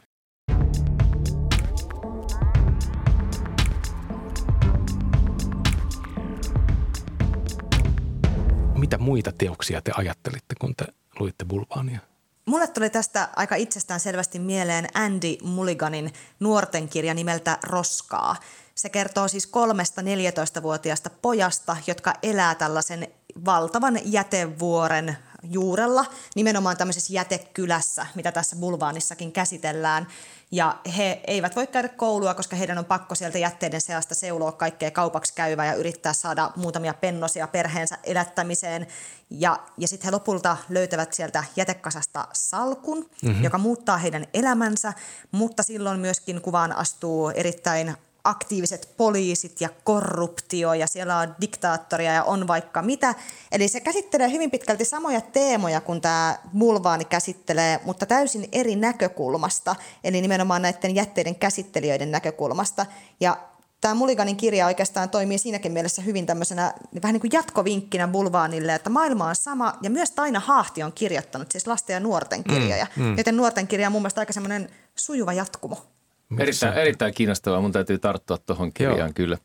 Mitä 8.92 9.04
muita 9.04 9.32
teoksia 9.32 9.82
te 9.82 9.92
ajattelitte, 9.96 10.54
kun 10.60 10.76
te 10.76 10.84
luitte 11.18 11.44
Bulvaania? 11.44 12.00
Mulle 12.46 12.66
tuli 12.66 12.90
tästä 12.90 13.28
aika 13.36 13.54
itsestään 13.54 14.00
selvästi 14.00 14.38
mieleen 14.38 14.88
Andy 14.94 15.36
Mulliganin 15.42 16.12
nuorten 16.40 16.88
kirja 16.88 17.14
nimeltä 17.14 17.58
Roskaa. 17.62 18.36
Se 18.74 18.88
kertoo 18.88 19.28
siis 19.28 19.46
kolmesta 19.46 20.02
14-vuotiaasta 20.02 21.10
pojasta, 21.22 21.76
jotka 21.86 22.14
elää 22.22 22.54
tällaisen 22.54 23.08
valtavan 23.44 23.98
jätevuoren 24.04 25.16
juurella, 25.42 26.04
nimenomaan 26.36 26.76
tämmöisessä 26.76 27.12
jätekylässä, 27.12 28.06
mitä 28.14 28.32
tässä 28.32 28.56
Bulvaanissakin 28.56 29.32
käsitellään. 29.32 30.06
Ja 30.50 30.78
he 30.96 31.20
eivät 31.26 31.56
voi 31.56 31.66
käydä 31.66 31.88
koulua, 31.88 32.34
koska 32.34 32.56
heidän 32.56 32.78
on 32.78 32.84
pakko 32.84 33.14
sieltä 33.14 33.38
jätteiden 33.38 33.80
seasta 33.80 34.14
seuloa 34.14 34.52
kaikkea 34.52 34.90
kaupaksi 34.90 35.34
käyvää 35.34 35.66
ja 35.66 35.74
yrittää 35.74 36.12
saada 36.12 36.50
muutamia 36.56 36.94
pennosia 36.94 37.46
perheensä 37.46 37.98
elättämiseen. 38.04 38.86
Ja, 39.30 39.58
ja 39.78 39.88
sitten 39.88 40.04
he 40.04 40.10
lopulta 40.10 40.56
löytävät 40.68 41.12
sieltä 41.12 41.44
jätekasasta 41.56 42.28
salkun, 42.32 43.10
mm-hmm. 43.22 43.44
joka 43.44 43.58
muuttaa 43.58 43.98
heidän 43.98 44.26
elämänsä, 44.34 44.92
mutta 45.30 45.62
silloin 45.62 46.00
myöskin 46.00 46.40
kuvaan 46.40 46.76
astuu 46.76 47.28
erittäin 47.28 47.96
aktiiviset 48.24 48.88
poliisit 48.96 49.60
ja 49.60 49.68
korruptio 49.84 50.74
ja 50.74 50.86
siellä 50.86 51.18
on 51.18 51.34
diktaattoria 51.40 52.12
ja 52.12 52.24
on 52.24 52.46
vaikka 52.46 52.82
mitä. 52.82 53.14
Eli 53.52 53.68
se 53.68 53.80
käsittelee 53.80 54.30
hyvin 54.32 54.50
pitkälti 54.50 54.84
samoja 54.84 55.20
teemoja 55.20 55.80
kuin 55.80 56.00
tämä 56.00 56.38
Mulvaani 56.52 57.04
käsittelee, 57.04 57.80
mutta 57.84 58.06
täysin 58.06 58.48
eri 58.52 58.76
näkökulmasta, 58.76 59.76
eli 60.04 60.20
nimenomaan 60.20 60.62
näiden 60.62 60.94
jätteiden 60.94 61.34
käsittelijöiden 61.34 62.10
näkökulmasta. 62.10 62.86
Ja 63.20 63.36
tämä 63.80 63.94
Mulliganin 63.94 64.36
kirja 64.36 64.66
oikeastaan 64.66 65.10
toimii 65.10 65.38
siinäkin 65.38 65.72
mielessä 65.72 66.02
hyvin 66.02 66.26
tämmöisenä 66.26 66.74
vähän 67.02 67.12
niin 67.12 67.20
kuin 67.20 67.30
jatkovinkkinä 67.32 68.08
Bulvaanille, 68.08 68.74
että 68.74 68.90
maailma 68.90 69.28
on 69.28 69.36
sama, 69.36 69.78
ja 69.82 69.90
myös 69.90 70.10
Taina 70.10 70.40
Haahti 70.40 70.82
on 70.82 70.92
kirjoittanut 70.92 71.52
siis 71.52 71.66
lasten 71.66 71.94
ja 71.94 72.00
nuorten 72.00 72.44
kirjoja, 72.44 72.86
mm, 72.96 73.02
mm. 73.02 73.18
joten 73.18 73.36
nuorten 73.36 73.66
kirja 73.66 73.88
on 73.88 73.92
mun 73.92 74.02
mielestä 74.02 74.20
aika 74.20 74.32
semmoinen 74.32 74.70
sujuva 74.94 75.32
jatkumo. 75.32 75.91
Erittäin, 76.38 76.74
erittäin 76.74 77.14
kiinnostavaa. 77.14 77.60
Mun 77.60 77.72
täytyy 77.72 77.98
tarttua 77.98 78.38
tuohon 78.38 78.72
kirjaan 78.72 78.98
Joo. 78.98 79.12
kyllä. 79.14 79.38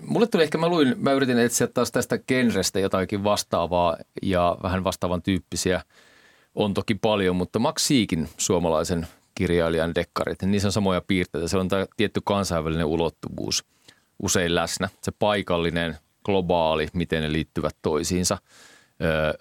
Mulle 0.00 0.26
tuli 0.26 0.42
ehkä, 0.42 0.58
mä 0.58 0.68
luin, 0.68 0.94
mä 0.98 1.12
yritin 1.12 1.38
etsiä 1.38 1.66
taas 1.66 1.92
tästä 1.92 2.18
genrestä 2.18 2.80
jotakin 2.80 3.24
vastaavaa 3.24 3.96
ja 4.22 4.56
vähän 4.62 4.84
vastaavan 4.84 5.22
tyyppisiä. 5.22 5.82
On 6.54 6.74
toki 6.74 6.94
paljon, 6.94 7.36
mutta 7.36 7.58
Max 7.58 7.82
Siikin 7.82 8.28
suomalaisen 8.36 9.06
kirjailijan 9.34 9.94
dekkarit, 9.94 10.42
niin 10.42 10.50
niissä 10.50 10.68
on 10.68 10.72
samoja 10.72 11.02
piirteitä. 11.06 11.48
Se 11.48 11.56
on 11.56 11.68
tämä 11.68 11.86
tietty 11.96 12.20
kansainvälinen 12.24 12.86
ulottuvuus 12.86 13.64
usein 14.22 14.54
läsnä. 14.54 14.88
Se 15.02 15.12
paikallinen, 15.18 15.96
globaali, 16.24 16.88
miten 16.92 17.22
ne 17.22 17.32
liittyvät 17.32 17.76
toisiinsa 17.82 18.38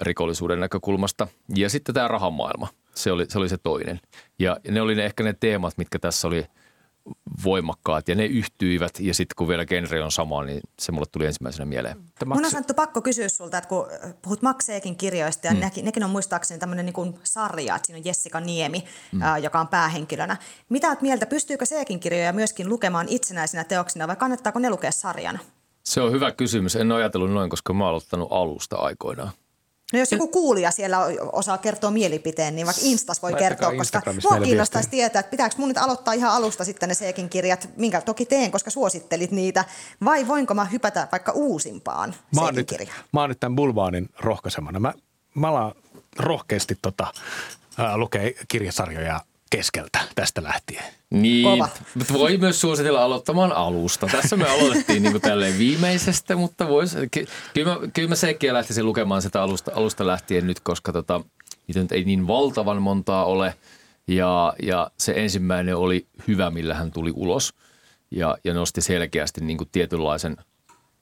rikollisuuden 0.02 0.60
näkökulmasta. 0.60 1.28
Ja 1.56 1.70
sitten 1.70 1.96
tämä 1.96 2.08
rahamaailma, 2.08 2.68
se 2.96 3.12
oli 3.12 3.26
se, 3.30 3.40
oli 3.40 3.50
se 3.50 3.58
toinen. 3.58 4.00
Ja 4.40 4.58
ne 4.70 4.82
oli 4.82 4.96
ne 4.96 5.06
ehkä 5.06 5.24
ne 5.24 5.36
teemat, 5.40 5.78
mitkä 5.78 6.00
tässä 6.00 6.28
oli– 6.28 6.46
voimakkaat 7.44 8.08
ja 8.08 8.16
ne 8.16 8.26
yhtyivät 8.26 9.00
ja 9.00 9.14
sitten 9.14 9.36
kun 9.36 9.48
vielä 9.48 9.66
genre 9.66 10.04
on 10.04 10.12
sama, 10.12 10.44
niin 10.44 10.62
se 10.80 10.92
mulle 10.92 11.06
tuli 11.12 11.26
ensimmäisenä 11.26 11.66
mieleen. 11.66 11.98
Mun 12.26 12.46
on 12.46 12.52
sanottu 12.52 12.74
pakko 12.74 13.02
kysyä 13.02 13.30
sulta, 13.30 13.58
että 13.58 13.68
kun 13.68 13.88
puhut 14.22 14.42
Makseekin 14.42 14.96
kirjoista 14.96 15.48
ja 15.48 15.54
mm. 15.54 15.60
nekin, 15.60 15.86
nekin 15.86 16.04
on 16.04 16.10
muistaakseni 16.10 16.60
tämmöinen 16.60 16.86
niin 16.86 17.20
sarja, 17.24 17.76
että 17.76 17.86
siinä 17.86 17.98
on 17.98 18.06
Jessica 18.06 18.40
Niemi, 18.40 18.84
mm. 19.12 19.22
ää, 19.22 19.38
joka 19.38 19.60
on 19.60 19.68
päähenkilönä. 19.68 20.38
Mitä 20.70 20.88
olet 20.88 21.02
mieltä, 21.02 21.26
pystyykö 21.26 21.66
Seekin 21.66 22.00
kirjoja 22.00 22.34
myöskin 22.34 22.70
lukemaan 22.70 23.08
itsenäisinä 23.10 23.64
teoksina 23.64 24.08
vai 24.08 24.16
kannattaako 24.16 24.60
ne 24.60 24.70
lukea 24.70 24.92
sarjana? 24.92 25.40
Se 25.84 26.02
on 26.02 26.12
hyvä 26.12 26.32
kysymys. 26.32 26.76
En 26.76 26.92
ole 26.92 27.00
ajatellut 27.00 27.32
noin, 27.32 27.50
koska 27.50 27.74
mä 27.74 27.84
oon 27.84 27.90
aloittanut 27.90 28.28
alusta 28.32 28.76
aikoinaan. 28.76 29.32
No 29.92 30.00
jos 30.00 30.12
joku 30.12 30.28
kuulija 30.28 30.72
siellä 30.72 31.00
osaa 31.32 31.58
kertoa 31.58 31.92
mielipiteen, 31.92 32.56
niin 32.56 32.66
vaikka 32.66 32.82
Instas 32.86 33.22
voi 33.22 33.34
kertoa, 33.34 33.76
koska 33.78 34.02
mua 34.30 34.40
kiinnostaisi 34.40 34.90
tietää, 34.90 35.20
että 35.20 35.30
pitääkö 35.30 35.56
mun 35.58 35.68
nyt 35.68 35.78
aloittaa 35.78 36.14
ihan 36.14 36.32
alusta 36.32 36.66
sitten 36.66 36.90
ne 36.90 36.96
Seekin 36.96 37.30
kirjat, 37.30 37.70
minkä 37.78 38.02
toki 38.02 38.26
teen, 38.26 38.52
koska 38.52 38.70
suosittelit 38.70 39.32
niitä, 39.32 39.66
vai 40.06 40.28
voinko 40.28 40.54
mä 40.54 40.66
hypätä 40.66 41.08
vaikka 41.12 41.32
uusimpaan 41.32 42.16
mä 42.36 42.42
oon, 42.42 42.56
nyt, 42.56 42.74
mä 43.14 43.20
oon 43.20 43.30
nyt 43.30 43.40
tämän 43.40 43.56
Bulvaanin 43.56 44.10
rohkaisemana. 44.20 44.80
Mä, 44.80 44.94
mä 45.36 45.48
alan 45.48 45.72
rohkeasti 46.18 46.78
tota, 46.82 47.14
äh, 47.80 47.96
lukea 47.96 48.32
kirjasarjoja 48.48 49.20
keskeltä 49.52 50.00
tästä 50.16 50.44
lähtien. 50.44 50.84
Niin, 51.10 51.48
mutta 51.96 52.14
voi 52.14 52.38
myös 52.38 52.62
suositella 52.62 53.04
aloittamaan 53.04 53.52
alusta. 53.52 54.08
Tässä 54.08 54.38
me 54.38 54.50
aloitettiin 54.50 55.04
niin 55.04 55.12
kuin 55.12 55.22
tälleen 55.22 55.58
viimeisestä, 55.58 56.36
mutta 56.36 56.68
vois, 56.68 56.98
ky- 57.12 57.28
kyllä, 57.54 57.80
mä, 57.80 57.88
kyllä 57.94 58.10
mä 58.10 58.16
sekin 58.16 58.54
lähtisin 58.54 58.86
lukemaan 58.86 59.22
sitä 59.22 59.42
alusta, 59.44 59.72
alusta 59.76 60.08
lähtien 60.08 60.48
nyt, 60.48 60.60
koska 60.60 60.94
tota, 60.94 61.22
niitä 61.68 61.80
nyt 61.80 61.92
ei 61.92 62.04
niin 62.04 62.28
valtavan 62.28 62.82
montaa 62.82 63.26
ole. 63.26 63.56
Ja, 64.08 64.54
ja 64.64 64.92
se 64.98 65.14
ensimmäinen 65.16 65.76
oli 65.76 66.06
hyvä, 66.28 66.50
millä 66.50 66.76
hän 66.76 66.92
tuli 66.92 67.12
ulos 67.16 67.54
ja, 68.12 68.38
ja 68.44 68.54
nosti 68.54 68.82
selkeästi 68.82 69.42
niin 69.42 69.58
kuin 69.58 69.70
tietynlaisen 69.72 70.38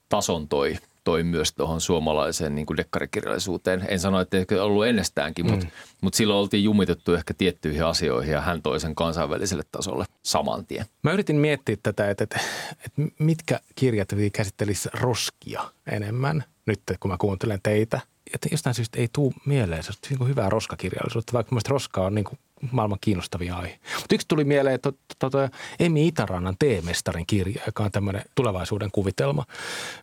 tason 0.09 0.47
toi 0.47 0.77
toi 1.03 1.23
myös 1.23 1.53
tuohon 1.53 1.81
suomalaiseen 1.81 2.55
niin 2.55 2.65
kuin 2.65 2.77
dekkarikirjallisuuteen. 2.77 3.85
En 3.87 3.99
sano, 3.99 4.19
että 4.19 4.37
ehkä 4.37 4.63
ollut 4.63 4.85
ennestäänkin, 4.85 5.45
mm. 5.45 5.51
mutta, 5.51 5.67
mutta 6.01 6.17
silloin 6.17 6.39
oltiin 6.39 6.63
jumitettu 6.63 7.13
ehkä 7.13 7.33
tiettyihin 7.33 7.85
asioihin 7.85 8.33
ja 8.33 8.41
hän 8.41 8.61
toi 8.61 8.79
sen 8.79 8.95
kansainväliselle 8.95 9.63
tasolle 9.71 10.05
saman 10.23 10.65
tien. 10.65 10.85
Mä 11.03 11.11
yritin 11.11 11.35
miettiä 11.35 11.77
tätä, 11.83 12.09
että, 12.09 12.23
että, 12.23 12.39
että 12.85 13.01
mitkä 13.19 13.59
kirjat 13.75 14.09
käsittelisi 14.33 14.89
roskia 14.93 15.61
enemmän 15.91 16.43
nyt, 16.65 16.81
kun 16.99 17.11
mä 17.11 17.17
kuuntelen 17.17 17.59
teitä. 17.63 17.99
Että 18.33 18.49
jostain 18.51 18.73
syystä 18.73 18.99
ei 18.99 19.07
tule 19.13 19.33
mieleen 19.45 19.83
se 19.83 19.91
niin 20.09 20.17
kuin 20.17 20.29
hyvää 20.29 20.49
roskakirjallisuutta, 20.49 21.33
vaikka 21.33 21.51
mielestäni 21.51 21.73
roska 21.73 22.05
on 22.05 22.15
niin 22.15 22.25
kuin 22.25 22.39
maailman 22.71 22.97
kiinnostavia 23.01 23.55
aihe. 23.55 23.79
Mutta 23.95 24.15
yksi 24.15 24.27
tuli 24.27 24.43
mieleen, 24.43 24.75
että 24.75 24.91
tuota, 25.19 25.49
Emi 25.79 26.07
Itärannan 26.07 26.55
T-mestarin 26.59 27.25
kirja, 27.25 27.61
joka 27.65 27.83
on 27.83 27.91
tämmöinen 27.91 28.23
tulevaisuuden 28.35 28.91
kuvitelma, 28.91 29.45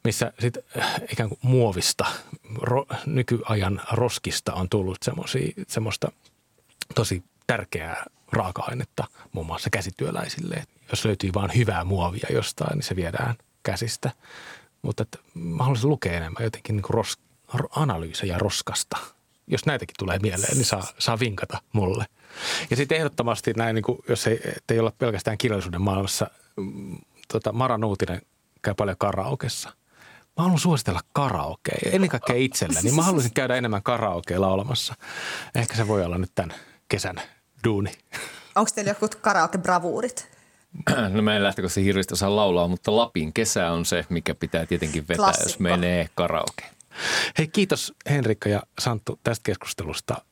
missä 0.04 0.32
sitten 0.38 0.62
äh, 0.78 0.94
ikään 1.12 1.28
kuin 1.28 1.38
muovista, 1.42 2.06
ro, 2.58 2.86
nykyajan 3.06 3.80
roskista 3.92 4.52
on 4.52 4.68
tullut 4.68 4.98
semmoista 5.68 6.12
tosi 6.94 7.24
tärkeää 7.46 8.04
raaka-ainetta 8.32 9.04
muun 9.32 9.46
muassa 9.46 9.70
käsityöläisille. 9.70 10.64
Jos 10.90 11.04
löytyy 11.04 11.30
vain 11.34 11.50
hyvää 11.56 11.84
muovia 11.84 12.26
jostain, 12.30 12.74
niin 12.74 12.82
se 12.82 12.96
viedään 12.96 13.34
käsistä. 13.62 14.10
Mutta 14.82 15.04
mä 15.34 15.62
haluaisin 15.62 15.90
lukea 15.90 16.12
enemmän 16.12 16.44
jotenkin 16.44 16.76
niin 16.76 16.84
ros, 16.90 17.18
analyysejä 17.70 18.38
roskasta. 18.38 18.96
Jos 19.46 19.66
näitäkin 19.66 19.94
tulee 19.98 20.18
mieleen, 20.18 20.54
niin 20.56 20.64
saa, 20.64 20.82
saa 20.98 21.18
vinkata 21.18 21.62
mulle. 21.72 22.04
Ja 22.70 22.76
sitten 22.76 22.98
ehdottomasti 22.98 23.52
näin, 23.56 23.74
niin 23.74 23.82
kuin, 23.82 23.98
jos 24.08 24.26
ei, 24.26 24.40
ei 24.68 24.78
olla 24.78 24.92
pelkästään 24.98 25.38
kirjallisuuden 25.38 25.82
maailmassa, 25.82 26.30
mm, 26.56 26.98
tota, 27.32 27.52
Mara 27.52 27.78
Nuutinen 27.78 28.22
käy 28.62 28.74
paljon 28.74 28.96
karaokessa. 28.98 29.68
Mä 30.36 30.42
haluan 30.42 30.58
suositella 30.58 31.00
karaokea, 31.12 31.78
ennen 31.92 32.10
kaikkea 32.10 32.36
itselle, 32.36 32.80
niin 32.82 32.94
mä 32.94 33.02
haluaisin 33.02 33.34
käydä 33.34 33.56
enemmän 33.56 33.82
karaokeilla 33.82 34.48
olemassa. 34.48 34.94
Ehkä 35.54 35.76
se 35.76 35.88
voi 35.88 36.04
olla 36.04 36.18
nyt 36.18 36.32
tämän 36.34 36.56
kesän 36.88 37.16
duuni. 37.64 37.92
Onko 38.54 38.70
teillä 38.74 38.90
joku 38.90 39.06
karaoke-bravuurit? 39.20 40.26
No 41.14 41.22
mä 41.22 41.36
en 41.36 41.42
lähtökohtaisesti 41.42 41.84
hirveästi 41.84 42.14
osaa 42.14 42.36
laulaa, 42.36 42.68
mutta 42.68 42.96
Lapin 42.96 43.32
kesä 43.32 43.72
on 43.72 43.84
se, 43.84 44.04
mikä 44.08 44.34
pitää 44.34 44.66
tietenkin 44.66 45.02
vetää, 45.08 45.16
Klassikko. 45.24 45.48
jos 45.48 45.58
menee 45.58 46.08
karaoke. 46.14 46.64
Hei 47.38 47.48
kiitos 47.48 47.94
Henrikka 48.10 48.48
ja 48.48 48.62
Santtu 48.78 49.20
tästä 49.24 49.42
keskustelusta. 49.42 50.22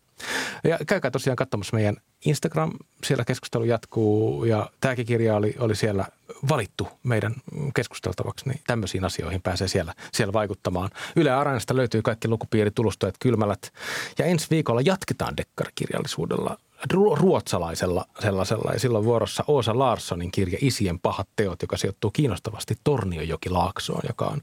Ja 0.64 0.78
käykää 0.86 1.10
tosiaan 1.10 1.36
katsomassa 1.36 1.76
meidän 1.76 1.96
Instagram, 2.24 2.72
siellä 3.04 3.24
keskustelu 3.24 3.64
jatkuu 3.64 4.44
ja 4.44 4.70
tämäkin 4.80 5.06
kirja 5.06 5.36
oli, 5.36 5.54
oli 5.58 5.76
siellä 5.76 6.06
valittu 6.48 6.88
meidän 7.02 7.34
keskusteltavaksi, 7.74 8.48
niin 8.48 8.60
tämmöisiin 8.66 9.04
asioihin 9.04 9.42
pääsee 9.42 9.68
siellä, 9.68 9.94
siellä 10.12 10.32
vaikuttamaan. 10.32 10.90
Yle 11.16 11.30
Aranasta 11.30 11.76
löytyy 11.76 12.02
kaikki 12.02 12.28
lukupiiritulostojat, 12.28 13.14
kylmälät. 13.20 13.72
Ja 14.18 14.24
ensi 14.24 14.46
viikolla 14.50 14.80
jatketaan 14.80 15.36
dekkarikirjallisuudella 15.36 16.58
ruotsalaisella 16.92 18.04
sellaisella. 18.20 18.72
Ja 18.72 18.78
silloin 18.78 19.04
vuorossa 19.04 19.44
Oosa 19.46 19.78
Larssonin 19.78 20.30
kirja 20.30 20.58
Isien 20.60 20.98
pahat 21.00 21.28
teot, 21.36 21.62
joka 21.62 21.76
sijoittuu 21.76 22.10
kiinnostavasti 22.10 22.74
Torniojoki-Laaksoon, 22.84 24.02
joka 24.08 24.24
on 24.24 24.40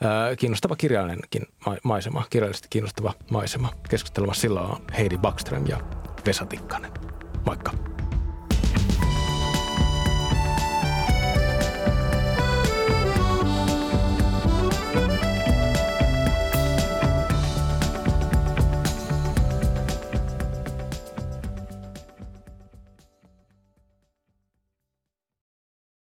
ää, 0.00 0.36
kiinnostava 0.36 0.76
kirjallinenkin 0.76 1.46
maisema, 1.84 2.24
kirjallisesti 2.30 2.68
kiinnostava 2.70 3.14
maisema. 3.30 3.68
Keskustelemassa 3.88 4.40
silloin 4.40 4.70
on 4.70 4.82
Heidi 4.98 5.18
Backström 5.18 5.66
ja 5.66 5.80
Vesa 6.26 6.46
Tikkanen. 6.46 6.92
Moikka! 7.46 8.01